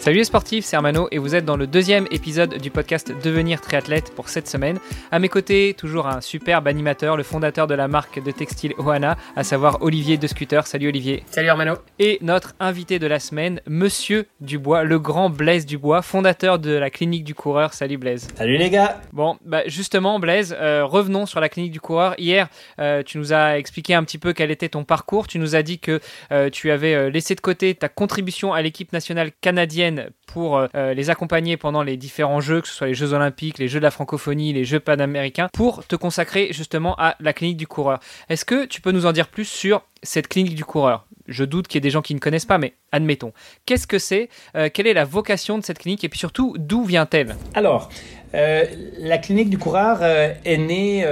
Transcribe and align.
Salut 0.00 0.16
les 0.16 0.24
sportifs, 0.24 0.64
c'est 0.64 0.76
Armano 0.76 1.08
et 1.10 1.18
vous 1.18 1.34
êtes 1.34 1.44
dans 1.44 1.58
le 1.58 1.66
deuxième 1.66 2.06
épisode 2.10 2.56
du 2.56 2.70
podcast 2.70 3.12
Devenir 3.22 3.60
triathlète 3.60 4.14
pour 4.14 4.30
cette 4.30 4.48
semaine. 4.48 4.78
À 5.10 5.18
mes 5.18 5.28
côtés, 5.28 5.74
toujours 5.76 6.06
un 6.06 6.22
superbe 6.22 6.68
animateur, 6.68 7.18
le 7.18 7.22
fondateur 7.22 7.66
de 7.66 7.74
la 7.74 7.86
marque 7.86 8.18
de 8.24 8.30
textile 8.30 8.72
Oana, 8.78 9.18
à 9.36 9.44
savoir 9.44 9.82
Olivier 9.82 10.16
de 10.16 10.26
Scooter. 10.26 10.66
Salut 10.66 10.88
Olivier. 10.88 11.22
Salut 11.26 11.50
Armano. 11.50 11.74
Et 11.98 12.16
notre 12.22 12.54
invité 12.60 12.98
de 12.98 13.06
la 13.06 13.20
semaine, 13.20 13.60
Monsieur 13.66 14.26
Dubois, 14.40 14.84
le 14.84 14.98
grand 14.98 15.28
Blaise 15.28 15.66
Dubois, 15.66 16.00
fondateur 16.00 16.58
de 16.58 16.70
la 16.70 16.88
clinique 16.88 17.24
du 17.24 17.34
coureur. 17.34 17.74
Salut 17.74 17.98
Blaise. 17.98 18.26
Salut 18.36 18.56
les 18.56 18.70
gars. 18.70 19.02
Bon, 19.12 19.36
bah 19.44 19.64
justement 19.66 20.18
Blaise, 20.18 20.56
euh, 20.58 20.82
revenons 20.82 21.26
sur 21.26 21.40
la 21.40 21.50
clinique 21.50 21.72
du 21.72 21.80
coureur. 21.80 22.14
Hier, 22.16 22.48
euh, 22.78 23.02
tu 23.02 23.18
nous 23.18 23.34
as 23.34 23.58
expliqué 23.58 23.92
un 23.92 24.04
petit 24.04 24.16
peu 24.16 24.32
quel 24.32 24.50
était 24.50 24.70
ton 24.70 24.84
parcours. 24.84 25.26
Tu 25.26 25.38
nous 25.38 25.56
as 25.56 25.62
dit 25.62 25.78
que 25.78 26.00
euh, 26.32 26.48
tu 26.48 26.70
avais 26.70 27.10
laissé 27.10 27.34
de 27.34 27.42
côté 27.42 27.74
ta 27.74 27.90
contribution 27.90 28.54
à 28.54 28.62
l'équipe 28.62 28.94
nationale 28.94 29.30
canadienne 29.42 29.89
pour 30.26 30.56
euh, 30.56 30.66
euh, 30.74 30.94
les 30.94 31.10
accompagner 31.10 31.56
pendant 31.56 31.82
les 31.82 31.96
différents 31.96 32.40
jeux, 32.40 32.60
que 32.60 32.68
ce 32.68 32.74
soit 32.74 32.86
les 32.86 32.94
Jeux 32.94 33.12
Olympiques, 33.12 33.58
les 33.58 33.68
Jeux 33.68 33.80
de 33.80 33.84
la 33.84 33.90
francophonie, 33.90 34.52
les 34.52 34.64
Jeux 34.64 34.80
panaméricains, 34.80 35.48
pour 35.52 35.86
te 35.86 35.96
consacrer 35.96 36.48
justement 36.52 36.94
à 36.98 37.16
la 37.20 37.32
clinique 37.32 37.56
du 37.56 37.66
coureur. 37.66 38.00
Est-ce 38.28 38.44
que 38.44 38.64
tu 38.66 38.80
peux 38.80 38.92
nous 38.92 39.06
en 39.06 39.12
dire 39.12 39.28
plus 39.28 39.44
sur 39.44 39.82
cette 40.02 40.28
clinique 40.28 40.54
du 40.54 40.64
coureur? 40.64 41.06
Je 41.26 41.44
doute 41.44 41.68
qu'il 41.68 41.76
y 41.76 41.78
ait 41.78 41.82
des 41.82 41.90
gens 41.90 42.02
qui 42.02 42.14
ne 42.14 42.18
connaissent 42.18 42.46
pas, 42.46 42.58
mais 42.58 42.74
admettons. 42.90 43.32
Qu'est-ce 43.66 43.86
que 43.86 43.98
c'est 43.98 44.28
euh, 44.56 44.68
Quelle 44.72 44.86
est 44.86 44.94
la 44.94 45.04
vocation 45.04 45.58
de 45.58 45.64
cette 45.64 45.78
clinique 45.78 46.02
Et 46.02 46.08
puis 46.08 46.18
surtout, 46.18 46.56
d'où 46.58 46.84
vient-elle? 46.84 47.36
Alors, 47.54 47.88
la 48.32 49.18
clinique 49.18 49.50
du 49.50 49.58
coureur 49.58 50.04
est 50.04 50.56
née 50.56 51.04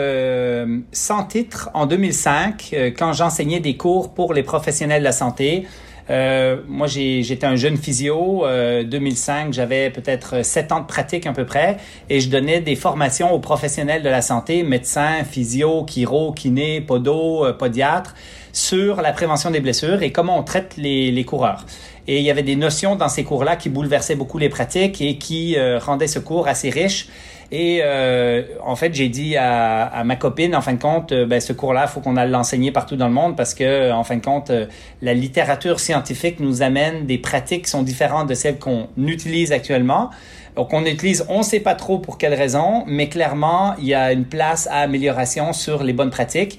sans 0.93 1.25
titre 1.25 1.69
en 1.75 1.87
2005, 1.87 2.93
quand 2.97 3.13
j'enseignais 3.13 3.59
des 3.59 3.77
cours 3.77 4.15
pour 4.15 4.35
les 4.35 4.45
professionnels 4.45 5.01
de 5.01 5.05
la 5.05 5.13
santé. 5.13 5.67
Euh, 6.11 6.57
moi, 6.67 6.87
j'étais 6.87 7.47
un 7.47 7.57
jeune 7.57 7.77
physio. 7.77 8.47
Euh, 8.47 8.83
2005, 8.85 9.53
j'avais 9.53 9.91
peut-être 9.91 10.45
sept 10.45 10.73
ans 10.73 10.81
de 10.81 10.87
pratique 10.87 11.27
à 11.27 11.33
peu 11.33 11.45
près, 11.45 11.77
et 12.09 12.21
je 12.21 12.31
donnais 12.31 12.61
des 12.61 12.77
formations 12.77 13.33
aux 13.33 13.39
professionnels 13.39 14.03
de 14.03 14.09
la 14.09 14.23
santé, 14.23 14.63
médecins, 14.63 15.25
physio, 15.25 15.85
chiro, 15.87 16.33
kiné, 16.33 16.81
podo, 16.81 17.45
euh, 17.45 17.53
podiatre, 17.53 18.15
sur 18.53 19.03
la 19.03 19.13
prévention 19.13 19.51
des 19.51 19.61
blessures 19.61 20.03
et 20.03 20.11
comment 20.11 20.39
on 20.39 20.43
traite 20.43 20.77
les, 20.77 21.11
les 21.11 21.25
coureurs. 21.25 21.65
Et 22.09 22.19
il 22.19 22.25
y 22.25 22.31
avait 22.31 22.43
des 22.43 22.57
notions 22.57 22.97
dans 22.97 23.11
ces 23.11 23.23
cours-là 23.23 23.57
qui 23.57 23.69
bouleversaient 23.69 24.17
beaucoup 24.17 24.39
les 24.39 24.49
pratiques 24.49 25.03
et 25.03 25.19
qui 25.19 25.57
euh, 25.59 25.79
rendaient 25.79 26.07
ce 26.07 26.19
cours 26.19 26.49
assez 26.49 26.71
riche. 26.71 27.09
Et 27.51 27.81
euh, 27.83 28.43
en 28.63 28.77
fait, 28.77 28.95
j'ai 28.95 29.09
dit 29.09 29.37
à, 29.37 29.85
à, 29.87 30.05
ma 30.05 30.17
copine, 30.17 30.55
en 30.55 30.61
fin 30.61 30.75
de 30.75 30.81
compte, 30.81 31.13
euh, 31.13 31.25
ben, 31.25 31.41
ce 31.41 31.55
cours-là, 31.55 31.87
faut 31.87 32.01
qu'on 32.01 32.17
aille 32.19 32.31
l'enseigner 32.31 32.73
partout 32.73 32.97
dans 32.97 33.09
le 33.09 33.15
monde 33.15 33.37
parce 33.37 33.55
que, 33.55 33.91
en 33.91 34.05
fin 34.05 34.17
de 34.17 34.25
compte, 34.25 34.51
euh, 34.51 34.67
la 35.01 35.15
littérature 35.15 35.81
scientifique 35.81 36.41
nous 36.41 36.61
amène 36.61 37.07
des 37.07 37.17
pratiques 37.17 37.65
qui 37.65 37.71
sont 37.71 37.83
différentes 37.83 38.29
de 38.29 38.35
celles 38.35 38.59
qu'on 38.59 38.89
utilise 38.99 39.53
actuellement. 39.53 40.11
Donc, 40.57 40.75
on 40.75 40.85
utilise, 40.85 41.25
on 41.31 41.39
ne 41.39 41.43
sait 41.43 41.61
pas 41.61 41.75
trop 41.75 41.99
pour 41.99 42.19
quelles 42.19 42.35
raisons, 42.35 42.85
mais 42.87 43.09
clairement, 43.09 43.75
il 43.79 43.87
y 43.87 43.95
a 43.95 44.13
une 44.13 44.27
place 44.27 44.67
à 44.71 44.81
amélioration 44.81 45.55
sur 45.55 45.83
les 45.83 45.95
bonnes 45.95 46.11
pratiques. 46.11 46.59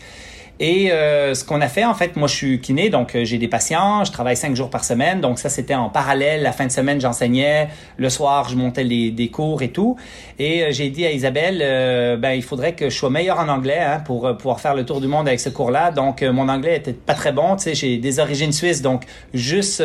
Et 0.62 0.92
euh, 0.92 1.34
ce 1.36 1.46
qu'on 1.46 1.62
a 1.62 1.70
fait, 1.70 1.86
en 1.86 1.94
fait, 1.94 2.18
moi 2.18 2.28
je 2.28 2.36
suis 2.36 2.60
kiné, 2.60 2.90
donc 2.90 3.16
euh, 3.16 3.24
j'ai 3.24 3.38
des 3.38 3.48
patients, 3.48 4.04
je 4.04 4.12
travaille 4.12 4.36
cinq 4.36 4.58
jours 4.58 4.70
par 4.70 4.84
semaine, 4.84 5.22
donc 5.22 5.40
ça 5.40 5.48
c'était 5.48 5.74
en 5.74 5.90
parallèle. 5.90 6.42
La 6.42 6.52
fin 6.52 6.66
de 6.66 6.72
semaine, 6.72 7.00
j'enseignais, 7.00 7.70
le 7.96 8.10
soir, 8.10 8.50
je 8.50 8.58
montais 8.58 8.84
les, 8.84 9.10
des 9.12 9.30
cours 9.30 9.62
et 9.62 9.70
tout. 9.70 9.96
Et 10.38 10.64
euh, 10.64 10.68
j'ai 10.72 10.90
dit 10.90 11.06
à 11.06 11.12
Isabelle, 11.12 12.20
ben 12.20 12.32
il 12.32 12.44
faudrait 12.44 12.74
que 12.74 12.90
je 12.90 12.98
sois 12.98 13.10
meilleur 13.10 13.40
en 13.40 13.48
anglais 13.48 13.80
hein, 13.80 14.00
pour 14.00 14.36
pouvoir 14.36 14.60
faire 14.60 14.76
le 14.76 14.86
tour 14.86 15.00
du 15.00 15.08
monde 15.08 15.30
avec 15.30 15.40
ce 15.40 15.50
cours-là. 15.50 15.92
Donc 15.92 16.22
mon 16.24 16.50
anglais 16.50 16.76
était 16.76 16.94
pas 16.94 17.14
très 17.14 17.32
bon, 17.32 17.56
tu 17.56 17.64
sais, 17.64 17.76
j'ai 17.76 17.98
des 17.98 18.20
origines 18.20 18.52
suisses, 18.52 18.82
donc 18.82 19.04
juste 19.34 19.82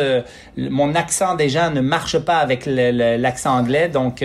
mon 0.57 0.93
accent 0.93 1.35
déjà 1.35 1.69
ne 1.69 1.79
marche 1.79 2.19
pas 2.19 2.37
avec 2.37 2.65
l'accent 2.65 3.57
anglais, 3.57 3.87
donc 3.87 4.23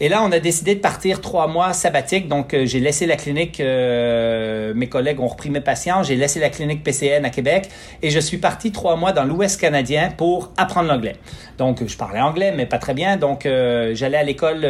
et 0.00 0.08
là, 0.08 0.22
on 0.22 0.32
a 0.32 0.40
décidé 0.40 0.74
de 0.74 0.80
partir 0.80 1.20
trois 1.20 1.46
mois 1.46 1.72
sabbatiques. 1.72 2.28
Donc, 2.28 2.52
euh, 2.52 2.66
j'ai 2.66 2.80
laissé 2.80 3.06
la 3.06 3.16
clinique, 3.16 3.60
euh, 3.60 4.72
mes 4.74 4.88
collègues 4.88 5.20
ont 5.20 5.28
repris 5.28 5.50
mes 5.50 5.60
patients, 5.60 6.02
j'ai 6.02 6.16
laissé 6.16 6.40
la 6.40 6.50
clinique 6.50 6.82
PCN 6.82 7.24
à 7.24 7.30
Québec 7.30 7.68
et 8.02 8.10
je 8.10 8.18
suis 8.18 8.38
parti 8.38 8.72
trois 8.72 8.96
mois 8.96 9.12
dans 9.12 9.24
l'Ouest 9.24 9.60
canadien 9.60 10.10
pour 10.10 10.50
apprendre 10.56 10.88
l'anglais. 10.88 11.16
Donc, 11.58 11.86
je 11.86 11.96
parlais 11.96 12.20
anglais, 12.20 12.52
mais 12.56 12.66
pas 12.66 12.78
très 12.78 12.94
bien. 12.94 13.16
Donc, 13.16 13.46
euh, 13.46 13.94
j'allais 13.94 14.18
à 14.18 14.24
l'école 14.24 14.66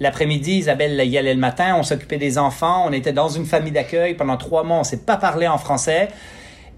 l'après-midi, 0.00 0.52
Isabelle 0.52 1.00
y 1.06 1.18
allait 1.18 1.34
le 1.34 1.40
matin, 1.40 1.76
on 1.78 1.82
s'occupait 1.82 2.18
des 2.18 2.38
enfants, 2.38 2.84
on 2.86 2.92
était 2.92 3.12
dans 3.12 3.28
une 3.28 3.44
famille 3.46 3.72
d'accueil. 3.72 4.14
Pendant 4.14 4.36
trois 4.36 4.64
mois, 4.64 4.78
on 4.78 4.84
s'est 4.84 5.04
pas 5.04 5.16
parlé 5.16 5.46
en 5.46 5.58
français. 5.58 6.08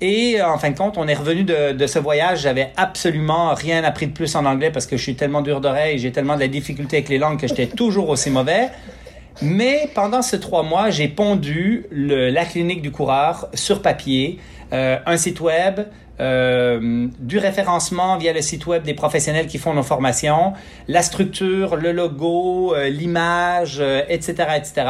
Et 0.00 0.40
euh, 0.40 0.48
en 0.48 0.58
fin 0.58 0.70
de 0.70 0.76
compte, 0.76 0.98
on 0.98 1.08
est 1.08 1.14
revenu 1.14 1.44
de, 1.44 1.72
de 1.72 1.86
ce 1.86 1.98
voyage. 1.98 2.42
J'avais 2.42 2.72
absolument 2.76 3.54
rien 3.54 3.82
appris 3.84 4.06
de 4.06 4.12
plus 4.12 4.34
en 4.36 4.44
anglais 4.44 4.70
parce 4.70 4.86
que 4.86 4.96
je 4.96 5.02
suis 5.02 5.16
tellement 5.16 5.42
dur 5.42 5.60
d'oreille, 5.60 5.98
j'ai 5.98 6.12
tellement 6.12 6.34
de 6.34 6.40
la 6.40 6.48
difficulté 6.48 6.96
avec 6.98 7.08
les 7.08 7.18
langues 7.18 7.40
que 7.40 7.46
j'étais 7.46 7.66
toujours 7.66 8.08
aussi 8.10 8.30
mauvais. 8.30 8.70
Mais 9.42 9.90
pendant 9.94 10.22
ces 10.22 10.40
trois 10.40 10.62
mois, 10.62 10.90
j'ai 10.90 11.08
pondu 11.08 11.86
le, 11.90 12.30
la 12.30 12.44
clinique 12.44 12.80
du 12.80 12.90
coureur 12.90 13.48
sur 13.54 13.82
papier, 13.82 14.38
euh, 14.72 14.98
un 15.04 15.16
site 15.18 15.40
web, 15.40 15.80
euh, 16.18 17.08
du 17.18 17.36
référencement 17.36 18.16
via 18.16 18.32
le 18.32 18.40
site 18.40 18.66
web 18.66 18.82
des 18.84 18.94
professionnels 18.94 19.46
qui 19.46 19.58
font 19.58 19.74
nos 19.74 19.82
formations, 19.82 20.54
la 20.88 21.02
structure, 21.02 21.76
le 21.76 21.92
logo, 21.92 22.74
euh, 22.74 22.88
l'image, 22.88 23.82
etc., 24.08 24.48
etc. 24.56 24.86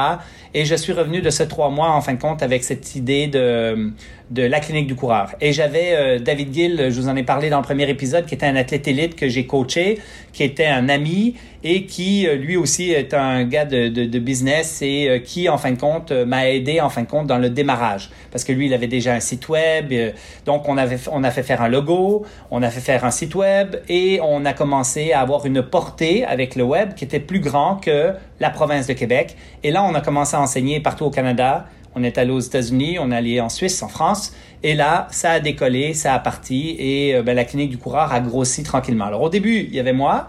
Et 0.58 0.64
je 0.64 0.74
suis 0.74 0.94
revenu 0.94 1.20
de 1.20 1.28
ces 1.28 1.48
trois 1.48 1.68
mois, 1.68 1.90
en 1.90 2.00
fin 2.00 2.14
de 2.14 2.18
compte, 2.18 2.42
avec 2.42 2.64
cette 2.64 2.96
idée 2.96 3.26
de, 3.26 3.92
de 4.30 4.42
la 4.42 4.58
clinique 4.58 4.86
du 4.86 4.96
coureur. 4.96 5.34
Et 5.40 5.52
j'avais 5.52 5.92
euh, 5.92 6.18
David 6.18 6.52
Gill, 6.52 6.86
je 6.90 7.00
vous 7.00 7.08
en 7.08 7.16
ai 7.16 7.22
parlé 7.22 7.48
dans 7.50 7.58
le 7.58 7.64
premier 7.64 7.88
épisode, 7.88 8.26
qui 8.26 8.34
était 8.34 8.46
un 8.46 8.56
athlète 8.56 8.88
élite 8.88 9.14
que 9.14 9.28
j'ai 9.28 9.46
coaché, 9.46 10.00
qui 10.32 10.42
était 10.42 10.66
un 10.66 10.88
ami 10.88 11.36
et 11.62 11.84
qui, 11.84 12.26
euh, 12.26 12.36
lui 12.36 12.56
aussi, 12.56 12.90
est 12.90 13.14
un 13.14 13.44
gars 13.44 13.64
de, 13.64 13.88
de, 13.88 14.18
business 14.18 14.82
et 14.82 15.08
euh, 15.08 15.18
qui, 15.18 15.48
en 15.48 15.58
fin 15.58 15.72
de 15.72 15.78
compte, 15.78 16.10
m'a 16.10 16.48
aidé, 16.48 16.80
en 16.80 16.88
fin 16.88 17.02
de 17.02 17.06
compte, 17.06 17.26
dans 17.26 17.38
le 17.38 17.50
démarrage. 17.50 18.10
Parce 18.32 18.42
que 18.42 18.52
lui, 18.52 18.66
il 18.66 18.74
avait 18.74 18.86
déjà 18.86 19.14
un 19.14 19.20
site 19.20 19.48
web. 19.48 19.92
donc, 20.44 20.68
on, 20.68 20.76
avait, 20.76 20.98
on 21.12 21.22
a 21.22 21.30
fait 21.30 21.42
faire 21.42 21.62
un 21.62 21.68
logo, 21.68 22.24
on 22.50 22.62
a 22.62 22.70
fait 22.70 22.80
faire 22.80 23.04
un 23.04 23.10
site 23.10 23.34
web 23.34 23.76
et 23.88 24.20
on 24.22 24.44
a 24.44 24.52
commencé 24.52 25.12
à 25.12 25.20
avoir 25.20 25.46
une 25.46 25.62
portée 25.62 26.24
avec 26.24 26.56
le 26.56 26.64
web 26.64 26.94
qui 26.94 27.04
était 27.04 27.20
plus 27.20 27.40
grand 27.40 27.76
que 27.76 28.12
la 28.40 28.50
province 28.50 28.86
de 28.86 28.92
Québec. 28.92 29.36
Et 29.62 29.70
là, 29.70 29.84
on 29.84 29.94
a 29.94 30.00
commencé 30.00 30.36
à 30.36 30.40
enseigner 30.46 30.80
partout 30.80 31.04
au 31.04 31.10
Canada. 31.10 31.66
On 31.96 32.02
est 32.02 32.18
allé 32.18 32.30
aux 32.30 32.40
États-Unis, 32.40 32.98
on 33.00 33.10
est 33.10 33.16
allé 33.16 33.40
en 33.40 33.48
Suisse, 33.48 33.82
en 33.82 33.88
France, 33.88 34.32
et 34.62 34.74
là, 34.74 35.08
ça 35.10 35.30
a 35.32 35.40
décollé, 35.40 35.94
ça 35.94 36.14
a 36.14 36.18
parti, 36.18 36.76
et 36.78 37.14
euh, 37.14 37.22
ben, 37.22 37.34
la 37.34 37.44
clinique 37.44 37.70
du 37.70 37.78
coureur 37.78 38.12
a 38.12 38.20
grossi 38.20 38.62
tranquillement. 38.62 39.06
Alors 39.06 39.22
au 39.22 39.28
début, 39.28 39.66
il 39.68 39.74
y 39.74 39.80
avait 39.80 39.94
moi, 40.04 40.28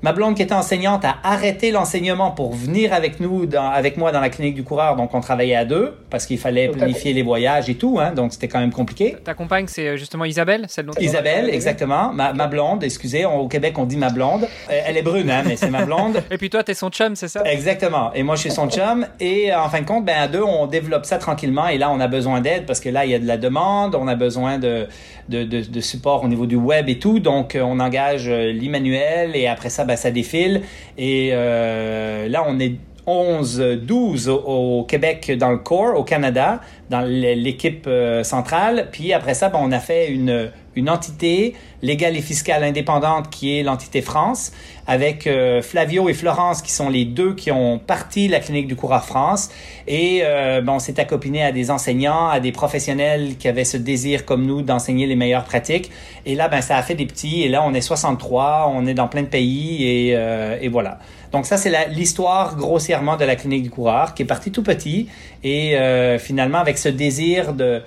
Ma 0.00 0.12
blonde 0.12 0.36
qui 0.36 0.42
était 0.42 0.54
enseignante 0.54 1.04
a 1.04 1.16
arrêté 1.24 1.72
l'enseignement 1.72 2.30
pour 2.30 2.54
venir 2.54 2.92
avec 2.92 3.18
nous, 3.18 3.46
dans, 3.46 3.68
avec 3.68 3.96
moi 3.96 4.12
dans 4.12 4.20
la 4.20 4.28
clinique 4.28 4.54
du 4.54 4.62
coureur. 4.62 4.94
Donc 4.94 5.12
on 5.12 5.20
travaillait 5.20 5.56
à 5.56 5.64
deux 5.64 5.92
parce 6.08 6.24
qu'il 6.24 6.38
fallait 6.38 6.68
planifier 6.68 7.12
les 7.12 7.22
voyages 7.22 7.68
et 7.68 7.74
tout. 7.74 7.98
Hein, 8.00 8.12
donc 8.12 8.32
c'était 8.32 8.46
quand 8.46 8.60
même 8.60 8.72
compliqué. 8.72 9.16
Ta 9.24 9.34
compagne, 9.34 9.66
c'est 9.66 9.88
euh, 9.88 9.96
justement 9.96 10.24
Isabelle, 10.24 10.66
celle 10.68 10.86
dont 10.86 10.92
Isabelle, 11.00 11.50
exactement. 11.50 12.12
Ma, 12.12 12.32
ma 12.32 12.46
blonde, 12.46 12.84
excusez, 12.84 13.24
au 13.24 13.48
Québec 13.48 13.76
on 13.76 13.86
dit 13.86 13.96
ma 13.96 14.10
blonde. 14.10 14.44
Euh, 14.70 14.80
elle 14.86 14.96
est 14.96 15.02
brune, 15.02 15.30
hein, 15.30 15.42
mais 15.44 15.56
c'est 15.56 15.70
ma 15.70 15.84
blonde. 15.84 16.22
et 16.30 16.38
puis 16.38 16.48
toi, 16.48 16.62
t'es 16.62 16.74
son 16.74 16.90
chum, 16.90 17.16
c'est 17.16 17.28
ça? 17.28 17.42
Exactement. 17.44 18.12
Et 18.14 18.22
moi, 18.22 18.36
je 18.36 18.42
suis 18.42 18.50
son 18.52 18.70
chum. 18.70 19.04
Et 19.18 19.52
euh, 19.52 19.60
en 19.60 19.68
fin 19.68 19.80
de 19.80 19.86
compte, 19.86 20.04
ben 20.04 20.16
à 20.16 20.28
deux, 20.28 20.42
on 20.42 20.68
développe 20.68 21.06
ça 21.06 21.18
tranquillement. 21.18 21.66
Et 21.66 21.78
là, 21.78 21.90
on 21.90 21.98
a 21.98 22.06
besoin 22.06 22.40
d'aide 22.40 22.66
parce 22.66 22.78
que 22.78 22.88
là, 22.88 23.04
il 23.04 23.10
y 23.10 23.14
a 23.16 23.18
de 23.18 23.26
la 23.26 23.36
demande, 23.36 23.96
on 23.96 24.06
a 24.06 24.14
besoin 24.14 24.58
de 24.58 24.86
de, 25.28 25.44
de, 25.44 25.60
de 25.60 25.80
support 25.80 26.24
au 26.24 26.28
niveau 26.28 26.46
du 26.46 26.56
web 26.56 26.88
et 26.88 26.98
tout. 26.98 27.20
Donc 27.20 27.56
on 27.60 27.80
engage 27.80 28.28
l'Emmanuel 28.28 29.36
et 29.36 29.46
après 29.46 29.68
ça, 29.70 29.84
ben, 29.88 29.96
ça 29.96 30.10
défile. 30.12 30.62
Et 30.96 31.30
euh, 31.32 32.28
là, 32.28 32.44
on 32.46 32.60
est 32.60 32.76
11, 33.06 33.80
12 33.82 34.28
au, 34.28 34.84
Québec 34.86 35.32
dans 35.38 35.50
le 35.50 35.58
corps, 35.58 35.98
au 35.98 36.04
Canada, 36.04 36.60
dans 36.90 37.00
l'équipe 37.00 37.86
euh, 37.86 38.22
centrale. 38.22 38.88
Puis 38.92 39.12
après 39.12 39.34
ça, 39.34 39.48
ben, 39.48 39.58
on 39.62 39.72
a 39.72 39.80
fait 39.80 40.08
une 40.10 40.50
une 40.76 40.90
entité 40.90 41.54
légale 41.82 42.16
et 42.16 42.20
fiscale 42.20 42.64
indépendante 42.64 43.30
qui 43.30 43.58
est 43.58 43.62
l'entité 43.62 44.00
France, 44.00 44.52
avec 44.86 45.26
euh, 45.26 45.60
Flavio 45.62 46.08
et 46.08 46.14
Florence 46.14 46.62
qui 46.62 46.72
sont 46.72 46.88
les 46.88 47.04
deux 47.04 47.34
qui 47.34 47.50
ont 47.50 47.78
parti 47.78 48.28
la 48.28 48.40
clinique 48.40 48.66
du 48.66 48.76
coureur 48.76 49.04
France. 49.04 49.50
Et 49.86 50.20
euh, 50.22 50.60
bon, 50.60 50.74
on 50.74 50.78
s'est 50.78 50.98
accopiné 50.98 51.42
à 51.42 51.52
des 51.52 51.70
enseignants, 51.70 52.28
à 52.28 52.40
des 52.40 52.52
professionnels 52.52 53.36
qui 53.38 53.48
avaient 53.48 53.64
ce 53.64 53.76
désir 53.76 54.24
comme 54.24 54.46
nous 54.46 54.62
d'enseigner 54.62 55.06
les 55.06 55.16
meilleures 55.16 55.44
pratiques. 55.44 55.90
Et 56.26 56.34
là, 56.34 56.48
ben, 56.48 56.60
ça 56.60 56.76
a 56.76 56.82
fait 56.82 56.94
des 56.94 57.06
petits. 57.06 57.42
Et 57.42 57.48
là, 57.48 57.62
on 57.66 57.74
est 57.74 57.80
63, 57.80 58.72
on 58.74 58.86
est 58.86 58.94
dans 58.94 59.08
plein 59.08 59.22
de 59.22 59.28
pays 59.28 59.84
et, 59.84 60.16
euh, 60.16 60.58
et 60.60 60.68
voilà. 60.68 60.98
Donc 61.32 61.46
ça, 61.46 61.56
c'est 61.56 61.88
l'histoire 61.88 62.56
grossièrement 62.56 63.16
de 63.16 63.24
la 63.24 63.36
clinique 63.36 63.62
du 63.62 63.70
coureur 63.70 64.14
qui 64.14 64.22
est 64.22 64.26
partie 64.26 64.50
tout 64.50 64.62
petit 64.62 65.08
et 65.44 65.76
euh, 65.76 66.18
finalement 66.18 66.58
avec 66.58 66.78
ce 66.78 66.88
désir 66.88 67.52
de 67.52 67.82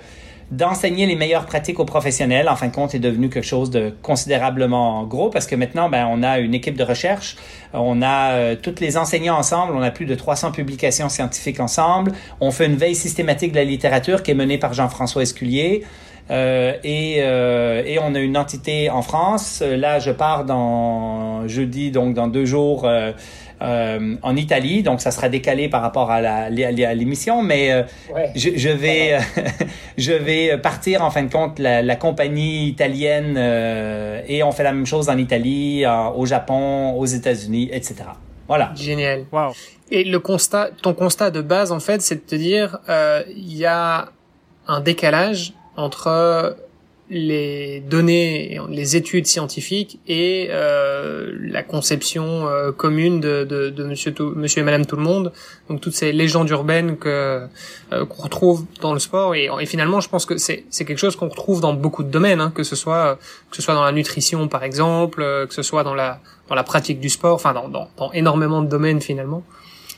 d'enseigner 0.52 1.06
les 1.06 1.16
meilleures 1.16 1.46
pratiques 1.46 1.80
aux 1.80 1.86
professionnels, 1.86 2.46
en 2.46 2.56
fin 2.56 2.68
de 2.68 2.74
compte, 2.74 2.94
est 2.94 2.98
devenu 2.98 3.30
quelque 3.30 3.46
chose 3.46 3.70
de 3.70 3.94
considérablement 4.02 5.02
gros 5.04 5.30
parce 5.30 5.46
que 5.46 5.56
maintenant, 5.56 5.88
ben, 5.88 6.06
on 6.10 6.22
a 6.22 6.40
une 6.40 6.52
équipe 6.52 6.76
de 6.76 6.84
recherche, 6.84 7.36
on 7.72 8.02
a 8.02 8.32
euh, 8.32 8.54
tous 8.54 8.78
les 8.78 8.98
enseignants 8.98 9.38
ensemble, 9.38 9.72
on 9.74 9.80
a 9.80 9.90
plus 9.90 10.04
de 10.04 10.14
300 10.14 10.52
publications 10.52 11.08
scientifiques 11.08 11.58
ensemble, 11.58 12.12
on 12.40 12.50
fait 12.50 12.66
une 12.66 12.76
veille 12.76 12.94
systématique 12.94 13.52
de 13.52 13.56
la 13.56 13.64
littérature 13.64 14.22
qui 14.22 14.30
est 14.30 14.34
menée 14.34 14.58
par 14.58 14.74
Jean-François 14.74 15.22
Esculier. 15.22 15.84
Euh, 16.30 16.74
et, 16.84 17.16
euh, 17.18 17.82
et, 17.84 17.98
on 17.98 18.14
a 18.14 18.20
une 18.20 18.36
entité 18.36 18.90
en 18.90 19.02
France. 19.02 19.62
Là, 19.62 19.98
je 19.98 20.10
pars 20.10 20.44
dans 20.44 21.46
jeudi, 21.48 21.90
donc 21.90 22.14
dans 22.14 22.28
deux 22.28 22.44
jours, 22.44 22.84
euh, 22.84 23.12
euh, 23.60 24.16
en 24.22 24.36
Italie. 24.36 24.82
Donc, 24.82 25.00
ça 25.00 25.10
sera 25.10 25.28
décalé 25.28 25.68
par 25.68 25.82
rapport 25.82 26.10
à 26.10 26.48
l'émission, 26.50 27.42
mais 27.42 27.72
euh, 27.72 27.82
je, 28.34 28.50
je, 28.56 28.68
vais 28.68 29.18
je 29.98 30.12
vais 30.12 30.56
partir 30.58 31.02
en 31.02 31.10
fin 31.10 31.24
de 31.24 31.32
compte 31.32 31.58
la, 31.58 31.82
la 31.82 31.96
compagnie 31.96 32.68
italienne 32.68 33.36
et 34.28 34.42
on 34.42 34.52
fait 34.52 34.64
la 34.64 34.72
même 34.72 34.86
chose 34.86 35.08
en 35.08 35.18
Italie, 35.18 35.84
au 36.14 36.24
Japon, 36.24 36.92
aux 36.92 37.06
États-Unis, 37.06 37.68
etc. 37.72 37.96
Voilà. 38.48 38.72
Génial. 38.74 39.24
Wow. 39.32 39.52
Et 39.90 40.04
le 40.04 40.18
constat, 40.18 40.70
ton 40.82 40.94
constat 40.94 41.30
de 41.30 41.42
base, 41.42 41.72
en 41.72 41.80
fait, 41.80 42.00
c'est 42.00 42.16
de 42.16 42.20
te 42.20 42.34
dire, 42.34 42.78
il 43.28 43.56
y 43.56 43.66
a 43.66 44.08
un 44.68 44.80
décalage 44.80 45.54
entre 45.76 46.56
les 47.12 47.80
données, 47.80 48.58
les 48.70 48.96
études 48.96 49.26
scientifiques 49.26 50.00
et 50.08 50.48
euh, 50.50 51.30
la 51.42 51.62
conception 51.62 52.48
euh, 52.48 52.72
commune 52.72 53.20
de, 53.20 53.44
de, 53.44 53.68
de 53.68 53.84
monsieur, 53.84 54.14
monsieur 54.34 54.62
et 54.62 54.64
Madame 54.64 54.86
Tout 54.86 54.96
le 54.96 55.02
Monde. 55.02 55.30
Donc 55.68 55.82
toutes 55.82 55.94
ces 55.94 56.12
légendes 56.12 56.48
urbaines 56.48 56.96
que 56.96 57.46
euh, 57.92 58.06
qu'on 58.06 58.22
retrouve 58.22 58.64
dans 58.80 58.94
le 58.94 58.98
sport 58.98 59.34
et, 59.34 59.50
finalement 59.66 60.00
je 60.00 60.08
pense 60.08 60.24
que 60.24 60.38
c'est 60.38 60.64
c'est 60.70 60.86
quelque 60.86 60.98
chose 60.98 61.14
qu'on 61.14 61.28
retrouve 61.28 61.60
dans 61.60 61.74
beaucoup 61.74 62.02
de 62.02 62.10
domaines, 62.10 62.40
hein, 62.40 62.52
que 62.54 62.62
ce 62.62 62.76
soit 62.76 63.18
que 63.50 63.56
ce 63.56 63.62
soit 63.62 63.74
dans 63.74 63.84
la 63.84 63.92
nutrition 63.92 64.48
par 64.48 64.64
exemple, 64.64 65.22
que 65.46 65.54
ce 65.54 65.62
soit 65.62 65.84
dans 65.84 65.94
la 65.94 66.20
dans 66.48 66.54
la 66.54 66.64
pratique 66.64 66.98
du 66.98 67.10
sport, 67.10 67.34
enfin 67.34 67.52
dans 67.52 67.68
dans, 67.68 67.88
dans 67.98 68.10
énormément 68.12 68.62
de 68.62 68.68
domaines 68.68 69.02
finalement 69.02 69.42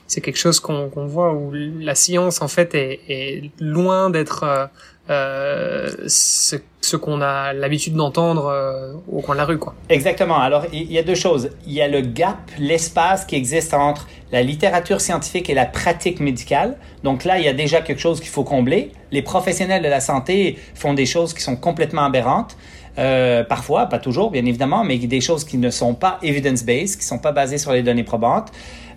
c'est 0.07 0.21
quelque 0.21 0.37
chose 0.37 0.61
qu'on 0.61 0.91
qu'on 0.91 1.07
voit 1.07 1.33
où 1.33 1.53
la 1.53 1.95
science 1.95 2.43
en 2.43 2.49
fait 2.49 2.75
est, 2.75 3.01
est 3.09 3.51
loin 3.61 4.11
d'être 4.11 4.69
euh, 5.11 5.91
ce, 6.07 6.57
ce 6.81 6.97
qu'on 6.97 7.21
a 7.21 7.53
l'habitude 7.53 7.95
d'entendre 7.95 8.47
euh, 8.47 8.95
au 9.11 9.21
coin 9.21 9.35
de 9.35 9.41
la 9.41 9.45
rue. 9.45 9.59
Quoi. 9.59 9.75
Exactement. 9.89 10.39
Alors, 10.39 10.65
il 10.73 10.91
y 10.91 10.99
a 10.99 11.03
deux 11.03 11.15
choses. 11.15 11.51
Il 11.67 11.73
y 11.73 11.83
a 11.83 11.89
le 11.89 12.01
gap, 12.01 12.39
l'espace 12.59 13.25
qui 13.25 13.37
existe 13.37 13.75
entre 13.75 14.09
la 14.33 14.43
littérature 14.43 15.01
scientifique 15.01 15.51
et 15.51 15.55
la 15.55 15.67
pratique 15.67 16.21
médicale. 16.21 16.77
Donc 17.03 17.25
là, 17.25 17.39
il 17.39 17.45
y 17.45 17.49
a 17.49 17.53
déjà 17.53 17.83
quelque 17.83 18.01
chose 18.01 18.21
qu'il 18.21 18.31
faut 18.31 18.45
combler. 18.45 18.93
Les 19.13 19.23
professionnels 19.23 19.83
de 19.83 19.89
la 19.89 20.01
santé 20.01 20.59
font 20.75 20.95
des 20.95 21.07
choses 21.07 21.35
qui 21.35 21.43
sont 21.43 21.57
complètement 21.57 22.05
aberrantes. 22.05 22.57
Euh, 22.99 23.43
parfois, 23.45 23.87
pas 23.87 23.99
toujours, 23.99 24.31
bien 24.31 24.45
évidemment, 24.45 24.85
mais 24.85 24.99
des 24.99 25.21
choses 25.21 25.45
qui 25.45 25.59
ne 25.59 25.71
sont 25.71 25.95
pas 25.95 26.19
evidence-based, 26.23 26.99
qui 26.99 27.05
sont 27.05 27.19
pas 27.19 27.33
basées 27.33 27.59
sur 27.59 27.73
les 27.73 27.83
données 27.83 28.05
probantes. 28.05 28.53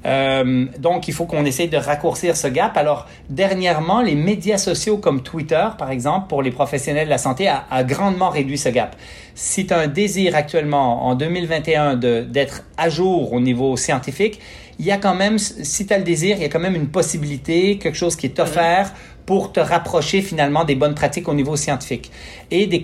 Euh, 0.05 0.65
donc, 0.77 1.07
il 1.07 1.13
faut 1.13 1.25
qu'on 1.25 1.43
essaye 1.45 1.67
de 1.67 1.77
raccourcir 1.77 2.37
ce 2.37 2.47
gap. 2.47 2.77
Alors, 2.77 3.07
dernièrement, 3.29 4.01
les 4.01 4.15
médias 4.15 4.57
sociaux 4.59 4.97
comme 4.97 5.21
Twitter, 5.21 5.65
par 5.77 5.89
exemple, 5.89 6.27
pour 6.27 6.43
les 6.43 6.51
professionnels 6.51 7.05
de 7.05 7.09
la 7.09 7.17
santé, 7.17 7.47
a, 7.47 7.65
a 7.71 7.83
grandement 7.83 8.29
réduit 8.29 8.57
ce 8.57 8.69
gap. 8.69 8.95
Si 9.33 9.65
tu 9.65 9.73
as 9.73 9.79
un 9.79 9.87
désir 9.87 10.35
actuellement, 10.35 11.07
en 11.07 11.15
2021, 11.15 11.95
d'être 11.95 12.63
à 12.77 12.89
jour 12.89 13.33
au 13.33 13.39
niveau 13.39 13.75
scientifique, 13.75 14.39
il 14.79 14.85
y 14.85 14.91
a 14.91 14.97
quand 14.97 15.15
même, 15.15 15.39
si 15.39 15.87
tu 15.87 15.93
as 15.93 15.97
le 15.97 16.03
désir, 16.03 16.37
il 16.37 16.43
y 16.43 16.45
a 16.45 16.49
quand 16.49 16.59
même 16.59 16.75
une 16.75 16.89
possibilité, 16.89 17.79
quelque 17.79 17.97
chose 17.97 18.15
qui 18.15 18.27
est 18.27 18.39
offert 18.39 18.93
pour 19.27 19.51
te 19.51 19.59
rapprocher 19.59 20.21
finalement 20.21 20.63
des 20.63 20.75
bonnes 20.75 20.95
pratiques 20.95 21.27
au 21.27 21.33
niveau 21.33 21.57
scientifique. 21.57 22.11
Et 22.49 22.65
des, 22.65 22.79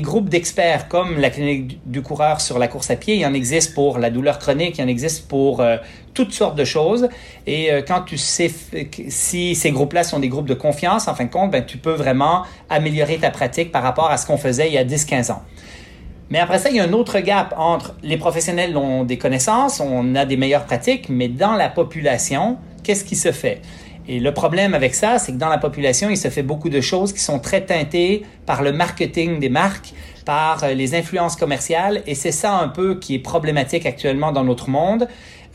groupes 0.00 0.28
d'experts 0.28 0.88
comme 0.88 1.18
la 1.20 1.30
clinique 1.30 1.78
du 1.86 2.02
coureur 2.02 2.40
sur 2.40 2.58
la 2.58 2.66
course 2.66 2.90
à 2.90 2.96
pied, 2.96 3.14
il 3.14 3.24
en 3.24 3.32
existe 3.32 3.74
pour 3.74 3.98
la 3.98 4.10
douleur 4.10 4.40
chronique, 4.40 4.76
il 4.78 4.84
en 4.84 4.88
existe 4.88 5.28
pour 5.28 5.60
euh, 5.60 5.76
toutes 6.14 6.32
sortes 6.32 6.56
de 6.56 6.64
choses. 6.64 7.08
Et 7.46 7.70
euh, 7.70 7.80
quand 7.86 8.00
tu 8.00 8.18
sais 8.18 8.50
si 9.08 9.54
ces 9.54 9.70
groupes-là 9.70 10.02
sont 10.02 10.18
des 10.18 10.28
groupes 10.28 10.48
de 10.48 10.54
confiance, 10.54 11.06
en 11.06 11.14
fin 11.14 11.26
de 11.26 11.30
compte, 11.30 11.52
ben, 11.52 11.64
tu 11.64 11.78
peux 11.78 11.94
vraiment 11.94 12.42
améliorer 12.68 13.18
ta 13.18 13.30
pratique 13.30 13.70
par 13.70 13.84
rapport 13.84 14.10
à 14.10 14.16
ce 14.16 14.26
qu'on 14.26 14.36
faisait 14.36 14.66
il 14.66 14.74
y 14.74 14.78
a 14.78 14.84
10-15 14.84 15.30
ans. 15.30 15.42
Mais 16.30 16.40
après 16.40 16.58
ça, 16.58 16.70
il 16.70 16.76
y 16.76 16.80
a 16.80 16.84
un 16.84 16.92
autre 16.92 17.20
gap 17.20 17.54
entre 17.56 17.94
les 18.02 18.16
professionnels 18.16 18.76
ont 18.76 19.04
des 19.04 19.16
connaissances, 19.16 19.78
on 19.78 20.16
a 20.16 20.24
des 20.24 20.36
meilleures 20.36 20.64
pratiques, 20.64 21.08
mais 21.08 21.28
dans 21.28 21.54
la 21.54 21.68
population, 21.68 22.58
qu'est-ce 22.82 23.04
qui 23.04 23.14
se 23.14 23.30
fait? 23.30 23.62
Et 24.08 24.20
le 24.20 24.32
problème 24.32 24.74
avec 24.74 24.94
ça, 24.94 25.18
c'est 25.18 25.32
que 25.32 25.36
dans 25.36 25.50
la 25.50 25.58
population, 25.58 26.08
il 26.08 26.16
se 26.16 26.28
fait 26.28 26.42
beaucoup 26.42 26.70
de 26.70 26.80
choses 26.80 27.12
qui 27.12 27.20
sont 27.20 27.38
très 27.38 27.60
teintées 27.60 28.24
par 28.46 28.62
le 28.62 28.72
marketing 28.72 29.38
des 29.38 29.50
marques, 29.50 29.92
par 30.24 30.64
euh, 30.64 30.72
les 30.72 30.94
influences 30.94 31.36
commerciales, 31.36 32.02
et 32.06 32.14
c'est 32.14 32.32
ça 32.32 32.54
un 32.54 32.68
peu 32.68 32.98
qui 32.98 33.14
est 33.16 33.18
problématique 33.18 33.84
actuellement 33.84 34.32
dans 34.32 34.44
notre 34.44 34.70
monde 34.70 35.06